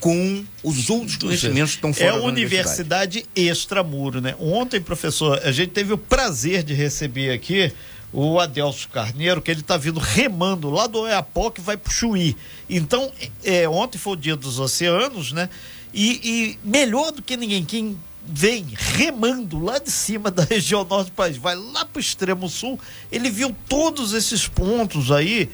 com 0.00 0.42
os 0.62 0.88
outros 0.88 1.16
conhecimentos 1.16 1.72
que 1.72 1.76
estão 1.76 1.92
fora 1.92 2.06
é 2.06 2.12
universidade. 2.12 2.24
É 2.24 2.30
universidade 2.30 3.26
extramuro, 3.36 4.22
né? 4.22 4.34
Ontem, 4.40 4.80
professor, 4.80 5.38
a 5.44 5.52
gente 5.52 5.72
teve 5.72 5.92
o 5.92 5.98
prazer 5.98 6.62
de 6.62 6.72
receber 6.72 7.32
aqui 7.32 7.70
o 8.12 8.40
Adelso 8.40 8.88
Carneiro, 8.88 9.40
que 9.40 9.50
ele 9.50 9.60
está 9.60 9.76
vindo 9.76 10.00
remando 10.00 10.70
lá 10.70 10.86
do 10.86 11.00
Oiapoque, 11.00 11.60
vai 11.60 11.76
para 11.76 11.90
o 11.90 11.92
Chuí. 11.92 12.36
Então, 12.68 13.12
é, 13.44 13.68
ontem 13.68 13.98
foi 13.98 14.14
o 14.14 14.16
dia 14.16 14.36
dos 14.36 14.58
oceanos, 14.58 15.32
né? 15.32 15.48
E, 15.94 16.20
e, 16.22 16.58
melhor 16.68 17.12
do 17.12 17.22
que 17.22 17.36
ninguém, 17.36 17.64
quem 17.64 17.96
vem 18.24 18.66
remando 18.76 19.58
lá 19.58 19.78
de 19.78 19.90
cima 19.90 20.30
da 20.30 20.44
região 20.48 20.84
norte 20.84 21.10
do 21.10 21.14
país, 21.14 21.36
vai 21.36 21.56
lá 21.56 21.84
para 21.84 21.98
o 21.98 22.00
extremo 22.00 22.48
sul, 22.48 22.78
ele 23.10 23.30
viu 23.30 23.54
todos 23.68 24.12
esses 24.12 24.46
pontos 24.46 25.10
aí 25.10 25.48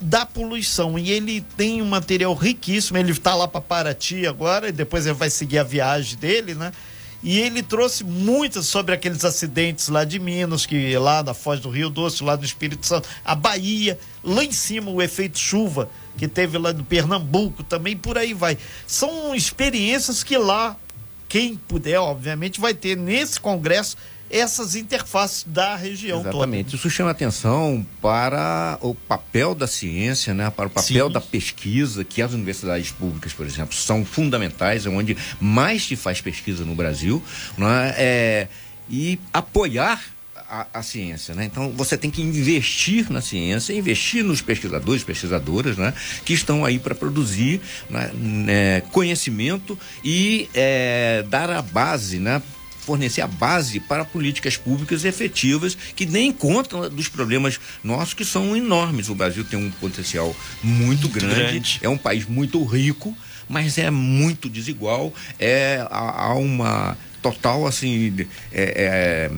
da 0.00 0.24
poluição 0.24 0.98
e 0.98 1.10
ele 1.10 1.40
tem 1.56 1.82
um 1.82 1.86
material 1.86 2.34
riquíssimo. 2.34 2.98
Ele 2.98 3.12
está 3.12 3.34
lá 3.34 3.48
para 3.48 3.60
Paraty 3.60 4.26
agora 4.26 4.68
e 4.68 4.72
depois 4.72 5.06
ele 5.06 5.14
vai 5.14 5.30
seguir 5.30 5.58
a 5.58 5.64
viagem 5.64 6.16
dele, 6.18 6.54
né? 6.54 6.72
E 7.22 7.40
ele 7.40 7.62
trouxe 7.62 8.04
muitas 8.04 8.66
sobre 8.66 8.94
aqueles 8.94 9.24
acidentes 9.24 9.88
lá 9.88 10.04
de 10.04 10.18
Minas, 10.18 10.64
que 10.64 10.96
lá 10.96 11.22
na 11.22 11.34
Foz 11.34 11.58
do 11.58 11.68
Rio 11.68 11.90
Doce, 11.90 12.22
lá 12.22 12.36
no 12.36 12.44
Espírito 12.44 12.86
Santo, 12.86 13.08
a 13.24 13.34
Bahia, 13.34 13.98
lá 14.22 14.44
em 14.44 14.52
cima 14.52 14.90
o 14.90 15.02
efeito 15.02 15.38
chuva 15.38 15.90
que 16.16 16.28
teve 16.28 16.58
lá 16.58 16.72
no 16.72 16.84
Pernambuco 16.84 17.62
também, 17.62 17.96
por 17.96 18.18
aí 18.18 18.34
vai. 18.34 18.58
São 18.86 19.34
experiências 19.34 20.22
que 20.22 20.36
lá, 20.36 20.76
quem 21.28 21.56
puder, 21.56 21.98
obviamente, 21.98 22.60
vai 22.60 22.74
ter 22.74 22.96
nesse 22.96 23.40
congresso 23.40 23.96
essas 24.30 24.74
interfaces 24.74 25.44
da 25.46 25.76
região 25.76 26.20
Exatamente. 26.20 26.64
Toda. 26.66 26.76
Isso 26.76 26.90
chama 26.90 27.10
atenção 27.10 27.86
para 28.00 28.78
o 28.80 28.94
papel 28.94 29.54
da 29.54 29.66
ciência, 29.66 30.34
né? 30.34 30.50
para 30.50 30.66
o 30.66 30.70
papel 30.70 31.06
Sim. 31.06 31.12
da 31.12 31.20
pesquisa, 31.20 32.04
que 32.04 32.20
as 32.20 32.32
universidades 32.32 32.90
públicas, 32.90 33.32
por 33.32 33.46
exemplo, 33.46 33.74
são 33.74 34.04
fundamentais, 34.04 34.86
é 34.86 34.88
onde 34.88 35.16
mais 35.40 35.84
se 35.84 35.96
faz 35.96 36.20
pesquisa 36.20 36.64
no 36.64 36.74
Brasil, 36.74 37.22
né? 37.56 37.94
é, 37.96 38.48
e 38.90 39.18
apoiar 39.32 40.00
a, 40.48 40.66
a, 40.72 40.82
ciência, 40.82 41.34
né? 41.34 41.44
Então 41.44 41.70
você 41.72 41.96
tem 41.96 42.10
que 42.10 42.22
investir 42.22 43.12
na 43.12 43.20
ciência, 43.20 43.74
investir 43.74 44.24
nos 44.24 44.40
pesquisadores, 44.40 45.04
pesquisadoras, 45.04 45.76
né? 45.76 45.92
Que 46.24 46.32
estão 46.32 46.64
aí 46.64 46.78
para 46.78 46.94
produzir 46.94 47.60
né? 47.90 48.10
É, 48.48 48.82
conhecimento 48.90 49.78
e 50.02 50.48
é, 50.54 51.22
dar 51.28 51.50
a 51.50 51.60
base, 51.60 52.18
né? 52.18 52.42
Fornecer 52.88 53.20
a 53.20 53.26
base 53.26 53.80
para 53.80 54.02
políticas 54.02 54.56
públicas 54.56 55.04
efetivas 55.04 55.76
que 55.94 56.06
nem 56.06 56.32
contam 56.32 56.88
dos 56.88 57.06
problemas 57.06 57.60
nossos 57.84 58.14
que 58.14 58.24
são 58.24 58.56
enormes. 58.56 59.10
O 59.10 59.14
Brasil 59.14 59.44
tem 59.44 59.58
um 59.58 59.70
potencial 59.72 60.34
muito 60.62 61.06
grande, 61.06 61.34
grande. 61.34 61.80
é 61.82 61.88
um 61.90 61.98
país 61.98 62.24
muito 62.24 62.64
rico, 62.64 63.14
mas 63.46 63.76
é 63.76 63.90
muito 63.90 64.48
desigual. 64.48 65.12
É 65.38 65.86
há, 65.90 66.32
uma 66.32 66.96
total 67.20 67.66
assim 67.66 68.26
é, 68.50 69.28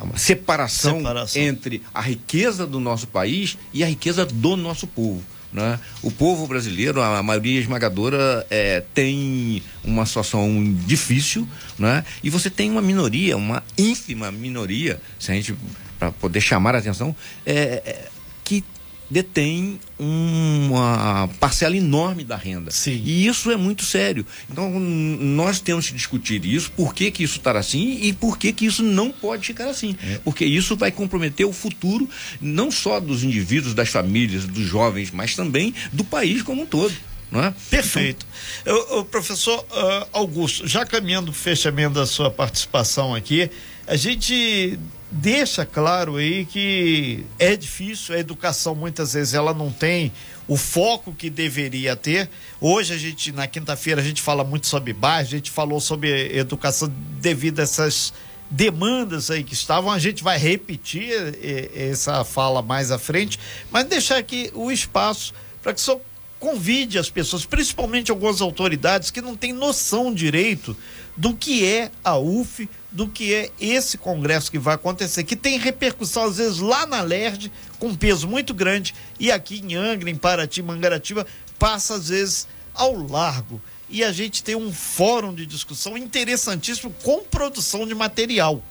é 0.00 0.02
uma 0.02 0.18
separação, 0.18 0.96
separação 0.96 1.40
entre 1.40 1.84
a 1.94 2.00
riqueza 2.00 2.66
do 2.66 2.80
nosso 2.80 3.06
país 3.06 3.56
e 3.72 3.84
a 3.84 3.86
riqueza 3.86 4.26
do 4.26 4.56
nosso 4.56 4.88
povo. 4.88 5.22
Né? 5.52 5.78
O 6.02 6.10
povo 6.10 6.46
brasileiro, 6.46 7.02
a 7.02 7.22
maioria 7.22 7.58
esmagadora, 7.60 8.46
é, 8.48 8.82
tem 8.94 9.62
uma 9.82 10.06
situação 10.06 10.62
difícil, 10.86 11.46
né? 11.78 12.04
e 12.22 12.30
você 12.30 12.48
tem 12.48 12.70
uma 12.70 12.82
minoria, 12.82 13.36
uma 13.36 13.62
ínfima 13.76 14.30
minoria, 14.30 15.00
se 15.18 15.32
a 15.32 15.34
gente 15.34 15.54
para 15.98 16.10
poder 16.12 16.40
chamar 16.40 16.74
a 16.74 16.78
atenção, 16.78 17.14
é, 17.44 17.82
é 17.84 18.08
que 18.42 18.64
detém 19.10 19.80
uma 19.98 21.28
parcela 21.40 21.76
enorme 21.76 22.22
da 22.22 22.36
renda. 22.36 22.70
Sim. 22.70 23.02
E 23.04 23.26
isso 23.26 23.50
é 23.50 23.56
muito 23.56 23.84
sério. 23.84 24.24
Então, 24.48 24.70
nós 24.78 25.60
temos 25.60 25.88
que 25.88 25.94
discutir 25.94 26.44
isso, 26.46 26.70
por 26.72 26.94
que, 26.94 27.10
que 27.10 27.24
isso 27.24 27.38
está 27.38 27.50
assim 27.58 27.98
e 28.02 28.12
por 28.12 28.38
que, 28.38 28.52
que 28.52 28.64
isso 28.64 28.82
não 28.82 29.10
pode 29.10 29.46
ficar 29.46 29.68
assim. 29.68 29.96
É. 30.02 30.18
Porque 30.22 30.44
isso 30.44 30.76
vai 30.76 30.92
comprometer 30.92 31.44
o 31.44 31.52
futuro 31.52 32.08
não 32.40 32.70
só 32.70 33.00
dos 33.00 33.24
indivíduos, 33.24 33.74
das 33.74 33.88
famílias, 33.88 34.44
dos 34.44 34.64
jovens, 34.64 35.10
mas 35.10 35.34
também 35.34 35.74
do 35.92 36.04
país 36.04 36.42
como 36.42 36.62
um 36.62 36.66
todo. 36.66 36.94
não 37.30 37.42
é? 37.42 37.54
Perfeito. 37.68 38.24
Então, 38.62 39.04
professor 39.04 39.58
uh, 39.58 40.06
Augusto, 40.12 40.66
já 40.66 40.86
caminhando 40.86 41.32
para 41.32 41.38
o 41.38 41.42
fechamento 41.42 41.94
da 41.94 42.06
sua 42.06 42.30
participação 42.30 43.14
aqui, 43.14 43.50
a 43.86 43.96
gente 43.96 44.78
deixa 45.10 45.66
claro 45.66 46.16
aí 46.16 46.44
que 46.44 47.24
é 47.38 47.56
difícil, 47.56 48.14
a 48.14 48.18
educação 48.18 48.74
muitas 48.74 49.14
vezes 49.14 49.34
ela 49.34 49.52
não 49.52 49.70
tem 49.70 50.12
o 50.46 50.56
foco 50.56 51.12
que 51.12 51.28
deveria 51.28 51.96
ter. 51.96 52.28
Hoje 52.60 52.94
a 52.94 52.98
gente, 52.98 53.32
na 53.32 53.46
quinta-feira, 53.46 54.00
a 54.00 54.04
gente 54.04 54.22
fala 54.22 54.44
muito 54.44 54.66
sobre 54.66 54.92
bairro, 54.92 55.26
a 55.26 55.30
gente 55.30 55.50
falou 55.50 55.80
sobre 55.80 56.36
educação 56.36 56.92
devido 57.20 57.60
a 57.60 57.62
essas 57.62 58.12
demandas 58.50 59.30
aí 59.30 59.44
que 59.44 59.54
estavam. 59.54 59.90
A 59.90 59.98
gente 59.98 60.22
vai 60.22 60.38
repetir 60.38 61.12
eh, 61.12 61.90
essa 61.90 62.24
fala 62.24 62.62
mais 62.62 62.90
à 62.90 62.98
frente, 62.98 63.38
mas 63.70 63.84
deixar 63.84 64.16
aqui 64.18 64.50
o 64.54 64.70
espaço 64.72 65.32
para 65.62 65.72
que 65.72 65.80
senhor 65.80 66.00
convide 66.40 66.98
as 66.98 67.10
pessoas, 67.10 67.44
principalmente 67.44 68.10
algumas 68.10 68.40
autoridades 68.40 69.10
que 69.10 69.20
não 69.20 69.36
têm 69.36 69.52
noção 69.52 70.12
direito 70.12 70.74
do 71.16 71.34
que 71.34 71.64
é 71.66 71.90
a 72.02 72.16
UF, 72.16 72.68
do 72.90 73.06
que 73.06 73.34
é 73.34 73.50
esse 73.60 73.98
congresso 73.98 74.50
que 74.50 74.58
vai 74.58 74.74
acontecer, 74.74 75.24
que 75.24 75.36
tem 75.36 75.58
repercussão 75.58 76.24
às 76.24 76.38
vezes 76.38 76.58
lá 76.58 76.86
na 76.86 77.00
LERD, 77.02 77.50
com 77.78 77.94
peso 77.94 78.26
muito 78.26 78.54
grande, 78.54 78.94
e 79.18 79.30
aqui 79.30 79.60
em 79.60 79.74
Angra, 79.74 80.10
em 80.10 80.16
Paraty, 80.16 80.62
Mangaratiba, 80.62 81.26
passa 81.58 81.94
às 81.94 82.08
vezes 82.08 82.48
ao 82.74 82.96
largo. 82.96 83.60
E 83.88 84.04
a 84.04 84.12
gente 84.12 84.42
tem 84.42 84.54
um 84.54 84.72
fórum 84.72 85.34
de 85.34 85.44
discussão 85.44 85.96
interessantíssimo 85.96 86.94
com 87.02 87.24
produção 87.24 87.86
de 87.86 87.94
material, 87.94 88.62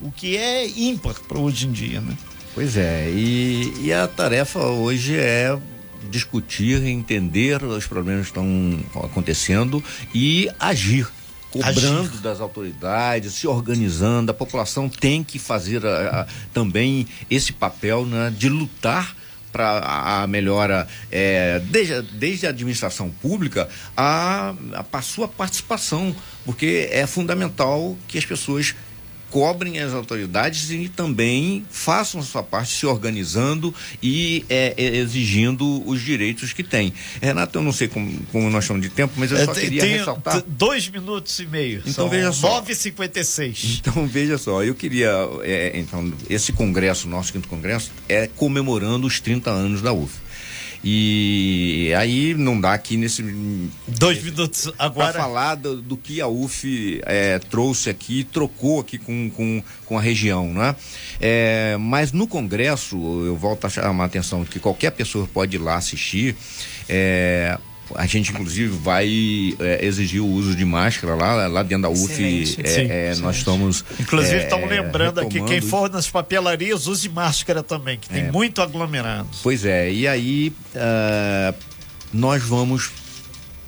o 0.00 0.10
que 0.10 0.36
é 0.36 0.66
ímpar 0.66 1.14
para 1.28 1.38
hoje 1.38 1.66
em 1.66 1.72
dia, 1.72 2.00
né? 2.00 2.16
Pois 2.54 2.76
é, 2.76 3.08
e, 3.10 3.72
e 3.80 3.92
a 3.92 4.06
tarefa 4.06 4.58
hoje 4.60 5.16
é 5.16 5.58
discutir, 6.10 6.84
entender 6.84 7.62
os 7.62 7.86
problemas 7.86 8.30
que 8.30 8.38
estão 8.38 9.04
acontecendo 9.04 9.82
e 10.14 10.50
agir 10.58 11.08
cobrando 11.52 12.08
Agir. 12.08 12.20
das 12.20 12.40
autoridades, 12.40 13.34
se 13.34 13.46
organizando. 13.46 14.30
A 14.30 14.34
população 14.34 14.88
tem 14.88 15.22
que 15.22 15.38
fazer 15.38 15.84
a, 15.86 16.22
a, 16.22 16.26
também 16.52 17.06
esse 17.30 17.52
papel 17.52 18.06
né, 18.06 18.32
de 18.36 18.48
lutar 18.48 19.14
para 19.52 20.22
a 20.22 20.26
melhora 20.26 20.88
é, 21.10 21.60
desde, 21.66 22.00
desde 22.02 22.46
a 22.46 22.48
administração 22.48 23.10
pública 23.10 23.68
a, 23.94 24.54
a, 24.72 24.84
a 24.90 25.02
sua 25.02 25.28
participação, 25.28 26.16
porque 26.46 26.88
é 26.90 27.06
fundamental 27.06 27.94
que 28.08 28.16
as 28.16 28.24
pessoas 28.24 28.74
cobrem 29.32 29.80
as 29.80 29.94
autoridades 29.94 30.70
e 30.70 30.90
também 30.90 31.64
façam 31.70 32.20
a 32.20 32.22
sua 32.22 32.42
parte 32.42 32.70
se 32.70 32.86
organizando 32.86 33.74
e 34.02 34.44
é, 34.48 34.74
é, 34.76 34.96
exigindo 34.98 35.82
os 35.88 36.02
direitos 36.02 36.52
que 36.52 36.62
têm. 36.62 36.92
Renato, 37.20 37.58
eu 37.58 37.62
não 37.62 37.72
sei 37.72 37.88
como, 37.88 38.12
como 38.30 38.50
nós 38.50 38.64
estamos 38.64 38.82
de 38.82 38.90
tempo, 38.90 39.14
mas 39.16 39.32
eu 39.32 39.38
é, 39.38 39.46
só 39.46 39.54
queria 39.54 39.80
tem, 39.80 39.96
ressaltar. 39.96 40.44
Dois 40.46 40.86
minutos 40.88 41.38
e 41.38 41.46
meio. 41.46 41.82
Então 41.86 42.10
veja 42.10 42.30
só. 42.30 42.62
9h56. 42.62 43.80
Então 43.80 44.06
veja 44.06 44.36
só, 44.36 44.62
eu 44.62 44.74
queria. 44.74 45.10
É, 45.42 45.72
então, 45.78 46.12
esse 46.28 46.52
congresso, 46.52 47.08
nosso 47.08 47.32
quinto 47.32 47.48
congresso, 47.48 47.90
é 48.08 48.28
comemorando 48.36 49.06
os 49.06 49.18
30 49.18 49.50
anos 49.50 49.80
da 49.80 49.92
UF. 49.94 50.12
E 50.84 51.92
aí 51.96 52.34
não 52.34 52.60
dá 52.60 52.72
aqui 52.72 52.96
nesse. 52.96 53.22
Dois 53.86 54.22
minutos 54.22 54.72
agora. 54.78 55.12
Para 55.12 55.22
falar 55.22 55.54
do, 55.54 55.80
do, 55.80 55.96
que 55.96 56.20
a 56.20 56.26
UF 56.26 57.00
é, 57.04 57.38
trouxe 57.38 57.88
aqui, 57.88 58.24
trocou 58.24 58.80
aqui 58.80 58.98
com, 58.98 59.30
com, 59.30 59.62
com 59.86 59.98
a 59.98 60.00
região, 60.00 60.52
né? 60.52 60.74
É, 61.20 61.76
mas 61.78 62.10
no 62.10 62.26
Congresso, 62.26 62.96
eu 63.24 63.36
volto 63.36 63.66
a 63.66 63.70
chamar 63.70 64.04
a 64.04 64.06
atenção 64.06 64.44
que 64.44 64.58
qualquer 64.58 64.90
pessoa 64.90 65.28
pode 65.32 65.56
ir 65.56 65.60
lá 65.60 65.76
assistir. 65.76 66.34
É, 66.88 67.56
a 67.96 68.06
gente, 68.06 68.30
inclusive, 68.30 68.76
vai 68.76 69.08
é, 69.58 69.84
exigir 69.84 70.22
o 70.22 70.26
uso 70.26 70.54
de 70.54 70.64
máscara 70.64 71.14
lá, 71.14 71.46
lá 71.46 71.62
dentro 71.62 71.82
da 71.82 71.90
UF. 71.90 72.12
É, 72.62 72.66
sim, 72.66 72.86
é, 72.88 73.14
nós 73.16 73.36
estamos. 73.36 73.84
Inclusive, 73.98 74.44
estamos 74.44 74.70
é, 74.70 74.80
lembrando 74.80 75.20
aqui: 75.20 75.42
quem 75.42 75.60
for 75.60 75.90
nas 75.90 76.08
papelarias, 76.08 76.86
use 76.86 77.08
máscara 77.08 77.62
também, 77.62 77.98
que 77.98 78.08
tem 78.08 78.24
é. 78.24 78.30
muito 78.30 78.62
aglomerado. 78.62 79.28
Pois 79.42 79.64
é, 79.64 79.92
e 79.92 80.06
aí 80.06 80.52
uh, 80.74 81.54
nós 82.12 82.42
vamos 82.42 82.90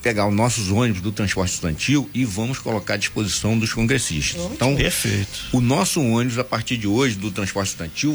pegar 0.03 0.29
os 0.29 0.35
nossos 0.35 0.71
ônibus 0.71 1.01
do 1.01 1.11
transporte 1.11 1.55
estudantil 1.55 2.11
e 2.13 2.27
vamos 2.27 2.59
colocar 2.59 2.95
à 2.95 2.97
disposição 2.99 3.59
dos 3.59 3.73
congressistas. 3.73 4.43
Então, 4.53 4.77
perfeito. 4.77 5.47
O 5.51 5.63
nosso 5.63 6.03
ônibus, 6.03 6.39
a 6.39 6.45
partir 6.45 6.77
de 6.77 6.87
hoje, 6.87 7.17
do 7.17 7.31
transporte 7.31 7.69
estudantil, 7.69 8.15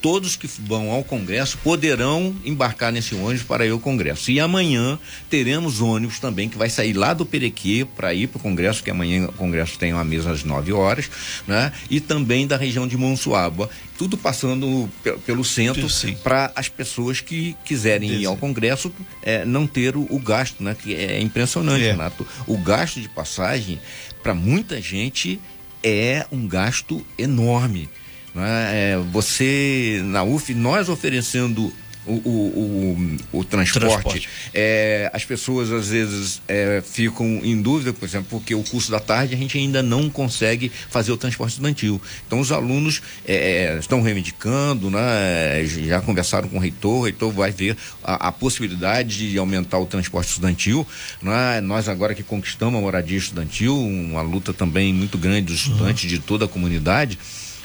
todos 0.00 0.36
que 0.36 0.46
vão 0.46 0.90
ao 0.90 1.02
Congresso 1.02 1.58
poderão 1.58 2.34
embarcar 2.44 2.92
nesse 2.92 3.14
ônibus 3.14 3.42
para 3.42 3.66
ir 3.66 3.70
ao 3.70 3.78
Congresso. 3.78 4.30
E 4.30 4.40
amanhã 4.40 4.98
teremos 5.28 5.80
ônibus 5.80 6.18
também 6.18 6.48
que 6.48 6.58
vai 6.58 6.70
sair 6.70 6.92
lá 6.92 7.12
do 7.12 7.26
Perequê 7.26 7.86
para 7.96 8.14
ir 8.14 8.28
para 8.28 8.38
o 8.38 8.40
Congresso, 8.42 8.82
que 8.82 8.90
amanhã 8.90 9.26
o 9.26 9.32
Congresso 9.32 9.78
tem 9.78 9.92
uma 9.92 10.04
mesa 10.04 10.30
às 10.30 10.44
9 10.44 10.72
horas, 10.72 11.10
né? 11.46 11.72
E 11.90 12.00
também 12.00 12.46
da 12.46 12.56
região 12.56 12.86
de 12.86 12.96
Monsuaba. 12.96 13.68
Tudo 13.98 14.18
passando 14.18 14.90
pelo 15.24 15.42
centro 15.42 15.88
para 16.22 16.52
as 16.54 16.68
pessoas 16.68 17.20
que 17.20 17.56
quiserem 17.64 18.10
ir 18.10 18.26
ao 18.26 18.36
Congresso 18.36 18.92
é, 19.22 19.44
não 19.44 19.66
ter 19.66 19.96
o, 19.96 20.06
o, 20.10 20.18
gasto, 20.18 20.62
né? 20.62 20.76
Que 20.80 20.94
é 20.94 21.20
impressionante, 21.20 21.82
é. 21.82 21.92
Renato. 21.92 22.26
O 22.46 22.58
gasto 22.58 23.00
de 23.00 23.08
passagem, 23.08 23.80
para 24.22 24.34
muita 24.34 24.80
gente, 24.82 25.40
é 25.82 26.26
um 26.30 26.46
gasto 26.46 27.04
enorme. 27.16 27.88
Né? 28.36 28.92
É, 28.92 28.98
você, 29.10 30.02
na 30.04 30.22
UF, 30.22 30.52
nós 30.52 30.90
oferecendo 30.90 31.72
o, 32.06 32.12
o, 32.12 33.18
o, 33.32 33.38
o 33.40 33.44
transporte, 33.44 34.02
transporte. 34.02 34.28
É, 34.52 35.10
as 35.12 35.24
pessoas 35.24 35.72
às 35.72 35.88
vezes 35.88 36.42
é, 36.46 36.82
ficam 36.86 37.26
em 37.42 37.60
dúvida, 37.60 37.94
por 37.94 38.04
exemplo, 38.04 38.28
porque 38.30 38.54
o 38.54 38.62
curso 38.62 38.90
da 38.90 39.00
tarde 39.00 39.34
a 39.34 39.38
gente 39.38 39.56
ainda 39.56 39.82
não 39.82 40.10
consegue 40.10 40.70
fazer 40.90 41.12
o 41.12 41.16
transporte 41.16 41.52
estudantil. 41.52 42.00
Então 42.26 42.38
os 42.38 42.52
alunos 42.52 43.00
é, 43.26 43.34
é 43.74 43.78
estão 43.78 44.02
reivindicando, 44.02 44.90
né, 44.90 45.64
já 45.64 46.02
conversaram 46.02 46.46
com 46.46 46.58
o 46.58 46.60
reitor, 46.60 46.98
o 46.98 47.04
reitor 47.04 47.32
vai 47.32 47.50
ver 47.50 47.74
a, 48.04 48.28
a 48.28 48.32
possibilidade 48.32 49.30
de 49.30 49.38
aumentar 49.38 49.78
o 49.78 49.86
transporte 49.86 50.28
estudantil. 50.28 50.86
Né? 51.22 51.62
Nós 51.62 51.88
agora 51.88 52.14
que 52.14 52.22
conquistamos 52.22 52.78
a 52.78 52.82
moradia 52.82 53.16
estudantil, 53.16 53.74
uma 53.80 54.20
luta 54.20 54.52
também 54.52 54.92
muito 54.92 55.16
grande 55.16 55.46
dos 55.46 55.56
estudantes 55.56 56.04
uhum. 56.04 56.10
de 56.10 56.18
toda 56.20 56.44
a 56.44 56.48
comunidade 56.48 57.18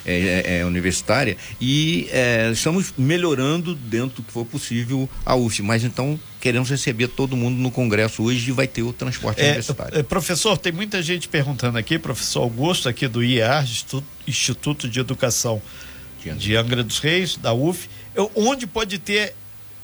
é, 0.04 0.14
é, 0.14 0.58
é, 0.58 0.64
universitária 0.64 1.36
e 1.60 2.08
é, 2.10 2.50
estamos 2.52 2.92
melhorando 2.96 3.74
dentro 3.74 4.16
do 4.16 4.22
que 4.22 4.32
for 4.32 4.44
possível 4.44 5.08
a 5.24 5.34
UF, 5.34 5.62
mas 5.62 5.84
então 5.84 6.18
queremos 6.40 6.68
receber 6.70 7.08
todo 7.08 7.36
mundo 7.36 7.56
no 7.56 7.70
Congresso 7.70 8.22
hoje 8.24 8.50
e 8.50 8.52
vai 8.52 8.66
ter 8.66 8.82
o 8.82 8.92
transporte 8.92 9.40
é, 9.40 9.44
universitário. 9.44 10.04
Professor, 10.04 10.58
tem 10.58 10.72
muita 10.72 11.02
gente 11.02 11.28
perguntando 11.28 11.78
aqui, 11.78 11.98
professor 11.98 12.40
Augusto, 12.40 12.88
aqui 12.88 13.06
do 13.06 13.22
Instituto, 13.22 14.06
Instituto 14.26 14.88
de 14.88 14.98
Educação 14.98 15.62
de 16.36 16.56
Angra. 16.56 16.82
dos 16.82 16.98
Reis, 16.98 17.36
da 17.36 17.52
UF, 17.52 17.88
onde 18.34 18.66
pode 18.66 18.98
ter 18.98 19.34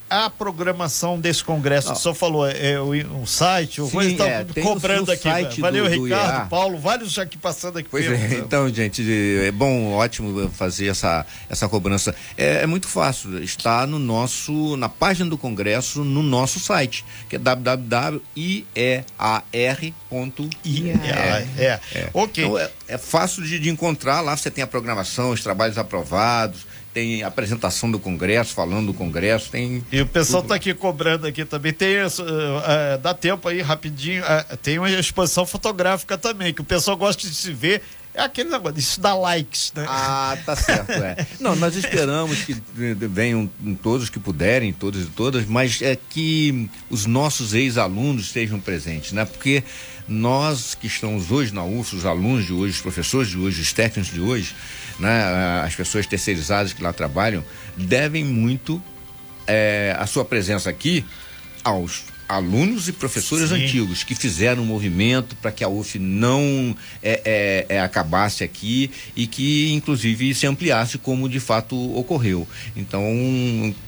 a 0.08 0.30
programação 0.30 1.18
desse 1.18 1.42
congresso? 1.44 1.92
O 1.92 1.96
senhor 1.96 2.14
falou, 2.14 2.46
é, 2.46 2.72
é 2.72 2.80
o, 2.80 3.22
o 3.22 3.26
site, 3.26 3.80
o 3.80 3.88
coisa 3.90 4.24
é, 4.24 4.44
cobrando 4.62 5.10
aqui. 5.12 5.60
Valeu, 5.60 5.84
do, 5.84 6.04
Ricardo, 6.04 6.44
do 6.44 6.48
Paulo, 6.48 6.78
vários 6.78 7.12
já 7.12 7.22
aqui 7.22 7.36
passando 7.36 7.78
aqui. 7.78 7.88
Pois 7.90 8.06
é, 8.06 8.38
então, 8.38 8.68
gente, 8.68 9.04
é 9.44 9.50
bom, 9.50 9.92
ótimo 9.92 10.48
fazer 10.50 10.88
essa, 10.88 11.26
essa 11.48 11.68
cobrança. 11.68 12.14
É, 12.36 12.62
é, 12.62 12.66
muito 12.66 12.88
fácil, 12.88 13.42
está 13.42 13.86
no 13.86 13.98
nosso, 13.98 14.76
na 14.76 14.88
página 14.88 15.28
do 15.28 15.38
congresso, 15.38 16.04
no 16.04 16.22
nosso 16.22 16.60
site, 16.60 17.04
que 17.28 17.36
é 17.36 17.38
www.iar.ir. 17.38 18.68
É, 21.58 21.80
é, 21.94 22.10
ok. 22.12 22.44
Então, 22.44 22.58
é, 22.58 22.70
é 22.88 22.98
fácil 22.98 23.42
de, 23.42 23.58
de 23.58 23.68
encontrar, 23.68 24.20
lá 24.20 24.36
você 24.36 24.50
tem 24.50 24.62
a 24.64 24.66
programação, 24.66 25.30
os 25.30 25.42
trabalhos 25.42 25.78
aprovados, 25.78 26.66
tem 26.98 27.22
apresentação 27.22 27.88
do 27.88 27.98
Congresso, 28.00 28.52
falando 28.54 28.86
do 28.86 28.94
Congresso, 28.94 29.50
tem. 29.50 29.84
E 29.92 30.00
o 30.00 30.06
pessoal 30.06 30.42
está 30.42 30.56
aqui 30.56 30.74
cobrando 30.74 31.28
aqui 31.28 31.44
também. 31.44 31.72
Tem, 31.72 32.02
uh, 32.02 32.06
uh, 32.06 32.98
dá 33.00 33.14
tempo 33.14 33.46
aí, 33.48 33.62
rapidinho. 33.62 34.24
Uh, 34.24 34.56
tem 34.56 34.78
uma 34.78 34.90
exposição 34.90 35.46
fotográfica 35.46 36.18
também, 36.18 36.52
que 36.52 36.60
o 36.60 36.64
pessoal 36.64 36.96
gosta 36.96 37.22
de 37.22 37.34
se 37.34 37.52
ver. 37.52 37.82
É 38.18 38.22
aquele 38.24 38.50
negócio, 38.50 38.80
isso 38.80 39.00
dá 39.00 39.14
likes, 39.14 39.72
né? 39.76 39.86
Ah, 39.88 40.36
tá 40.44 40.56
certo, 40.56 40.90
é. 40.90 41.24
Não, 41.38 41.54
nós 41.54 41.76
esperamos 41.76 42.42
que 42.42 42.52
venham 42.74 43.48
todos 43.80 44.10
que 44.10 44.18
puderem, 44.18 44.72
todos 44.72 45.04
e 45.04 45.06
todas, 45.06 45.46
mas 45.46 45.80
é 45.80 45.96
que 45.96 46.68
os 46.90 47.06
nossos 47.06 47.54
ex-alunos 47.54 48.24
estejam 48.24 48.58
presentes, 48.58 49.12
né? 49.12 49.24
Porque 49.24 49.62
nós 50.08 50.74
que 50.74 50.88
estamos 50.88 51.30
hoje 51.30 51.54
na 51.54 51.62
UF, 51.62 51.94
os 51.94 52.04
alunos 52.04 52.44
de 52.44 52.52
hoje, 52.52 52.74
os 52.74 52.80
professores 52.80 53.28
de 53.28 53.38
hoje, 53.38 53.60
os 53.60 53.72
técnicos 53.72 54.12
de 54.12 54.20
hoje, 54.20 54.52
né, 54.98 55.62
as 55.64 55.76
pessoas 55.76 56.04
terceirizadas 56.04 56.72
que 56.72 56.82
lá 56.82 56.92
trabalham, 56.92 57.44
devem 57.76 58.24
muito 58.24 58.82
é, 59.46 59.94
a 59.96 60.08
sua 60.08 60.24
presença 60.24 60.68
aqui 60.68 61.04
aos 61.62 62.02
alunos 62.28 62.88
e 62.88 62.92
professores 62.92 63.48
Sim. 63.48 63.64
antigos 63.64 64.04
que 64.04 64.14
fizeram 64.14 64.62
um 64.62 64.66
movimento 64.66 65.34
para 65.36 65.50
que 65.50 65.64
a 65.64 65.68
UF 65.68 65.98
não 65.98 66.76
é, 67.02 67.22
é, 67.24 67.76
é, 67.76 67.80
acabasse 67.80 68.44
aqui 68.44 68.90
e 69.16 69.26
que, 69.26 69.72
inclusive, 69.72 70.34
se 70.34 70.46
ampliasse 70.46 70.98
como 70.98 71.28
de 71.28 71.40
fato 71.40 71.74
ocorreu. 71.96 72.46
Então, 72.76 73.02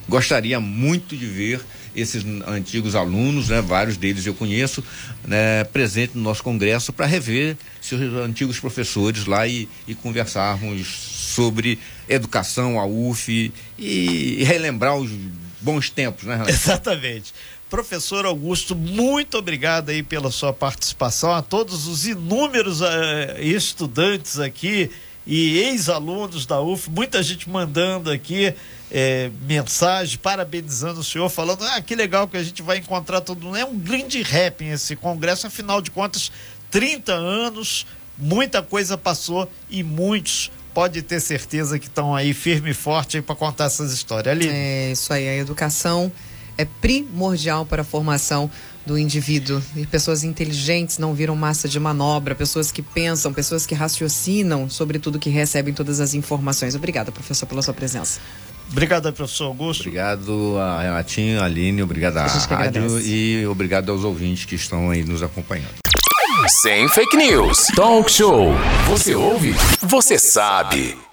gostaria 0.09 0.59
muito 0.59 1.16
de 1.16 1.26
ver 1.26 1.61
esses 1.94 2.24
antigos 2.46 2.94
alunos, 2.94 3.48
né, 3.48 3.61
vários 3.61 3.96
deles 3.96 4.24
eu 4.24 4.33
conheço, 4.33 4.83
né, 5.26 5.64
presente 5.64 6.12
no 6.16 6.22
nosso 6.22 6.42
congresso 6.42 6.92
para 6.92 7.05
rever 7.05 7.57
seus 7.81 8.00
antigos 8.14 8.61
professores 8.61 9.26
lá 9.26 9.46
e, 9.46 9.68
e 9.88 9.94
conversarmos 9.94 10.87
sobre 10.87 11.79
educação, 12.09 12.79
a 12.79 12.87
UF 12.87 13.53
e, 13.79 14.38
e 14.38 14.44
relembrar 14.44 14.96
os 14.96 15.11
bons 15.61 15.90
tempos, 15.90 16.24
né, 16.24 16.35
Renato? 16.35 16.50
Exatamente. 16.50 17.35
Professor 17.71 18.27
Augusto, 18.27 18.75
muito 18.75 19.39
obrigado 19.39 19.91
aí 19.91 20.03
pela 20.03 20.33
sua 20.33 20.53
participação, 20.53 21.33
a 21.33 21.41
todos 21.41 21.87
os 21.87 22.05
inúmeros 22.05 22.81
uh, 22.81 22.85
estudantes 23.39 24.41
aqui 24.41 24.91
e 25.25 25.59
ex-alunos 25.59 26.45
da 26.47 26.61
UF, 26.61 26.91
muita 26.91 27.23
gente 27.23 27.49
mandando 27.49 28.11
aqui 28.11 28.53
é, 28.91 29.31
mensagem, 29.43 30.19
parabenizando 30.19 30.99
o 30.99 31.05
senhor, 31.05 31.29
falando, 31.29 31.63
ah, 31.63 31.81
que 31.81 31.95
legal 31.95 32.27
que 32.27 32.37
a 32.37 32.43
gente 32.43 32.61
vai 32.61 32.79
encontrar 32.79 33.21
todo 33.21 33.45
mundo. 33.45 33.57
É 33.57 33.65
um 33.65 33.79
grande 33.79 34.21
rap 34.21 34.65
esse 34.65 34.97
congresso, 34.97 35.47
afinal 35.47 35.81
de 35.81 35.93
contas, 35.93 36.33
30 36.73 37.13
anos, 37.13 37.87
muita 38.19 38.63
coisa 38.63 38.99
passou 38.99 39.49
e 39.69 39.85
muitos 39.85 40.51
pode 40.75 41.03
ter 41.03 41.21
certeza 41.21 41.79
que 41.79 41.87
estão 41.87 42.17
aí 42.17 42.35
firme 42.35 42.71
e 42.71 42.75
forte 42.75 43.23
para 43.23 43.37
contar 43.37 43.67
essas 43.67 43.93
histórias. 43.93 44.35
Ali. 44.35 44.49
É 44.49 44.91
isso 44.91 45.13
aí, 45.13 45.29
a 45.29 45.37
educação 45.37 46.11
é 46.61 46.66
primordial 46.81 47.64
para 47.64 47.83
a 47.83 47.85
formação 47.85 48.51
do 48.87 48.99
indivíduo. 48.99 49.62
E 49.77 49.87
pessoas 49.87 50.25
inteligentes 50.25 50.99
não 50.99 51.14
viram 51.14 51.37
massa 51.37 51.68
de 51.68 51.79
manobra, 51.79 52.35
pessoas 52.35 52.70
que 52.70 52.83
pensam, 52.83 53.33
pessoas 53.33 53.66
que 53.66 53.75
raciocinam 53.75 54.68
sobre 54.68 54.99
tudo 54.99 55.18
que 55.18 55.31
recebem 55.31 55.73
todas 55.73 56.01
as 56.01 56.14
informações. 56.14 56.75
Obrigada, 56.75 57.11
professor, 57.12 57.46
pela 57.46 57.62
sua 57.62 57.75
presença. 57.75 58.20
Obrigado, 58.70 59.12
professor 59.12 59.46
Augusto. 59.46 59.81
Obrigado 59.81 60.57
a 60.59 60.83
Renatinho, 60.83 61.40
a 61.40 61.44
Aline, 61.44 61.83
obrigado 61.83 62.18
à 62.18 62.27
rádio 62.27 62.55
agradece. 62.55 63.11
e 63.11 63.46
obrigado 63.46 63.90
aos 63.90 64.05
ouvintes 64.05 64.44
que 64.44 64.55
estão 64.55 64.90
aí 64.90 65.03
nos 65.03 65.23
acompanhando. 65.23 65.75
Sem 66.62 66.88
fake 66.88 67.16
news. 67.16 67.66
Talk 67.75 68.11
show. 68.11 68.53
Você 68.87 69.14
ouve? 69.14 69.55
Você 69.83 70.18
sabe. 70.18 71.10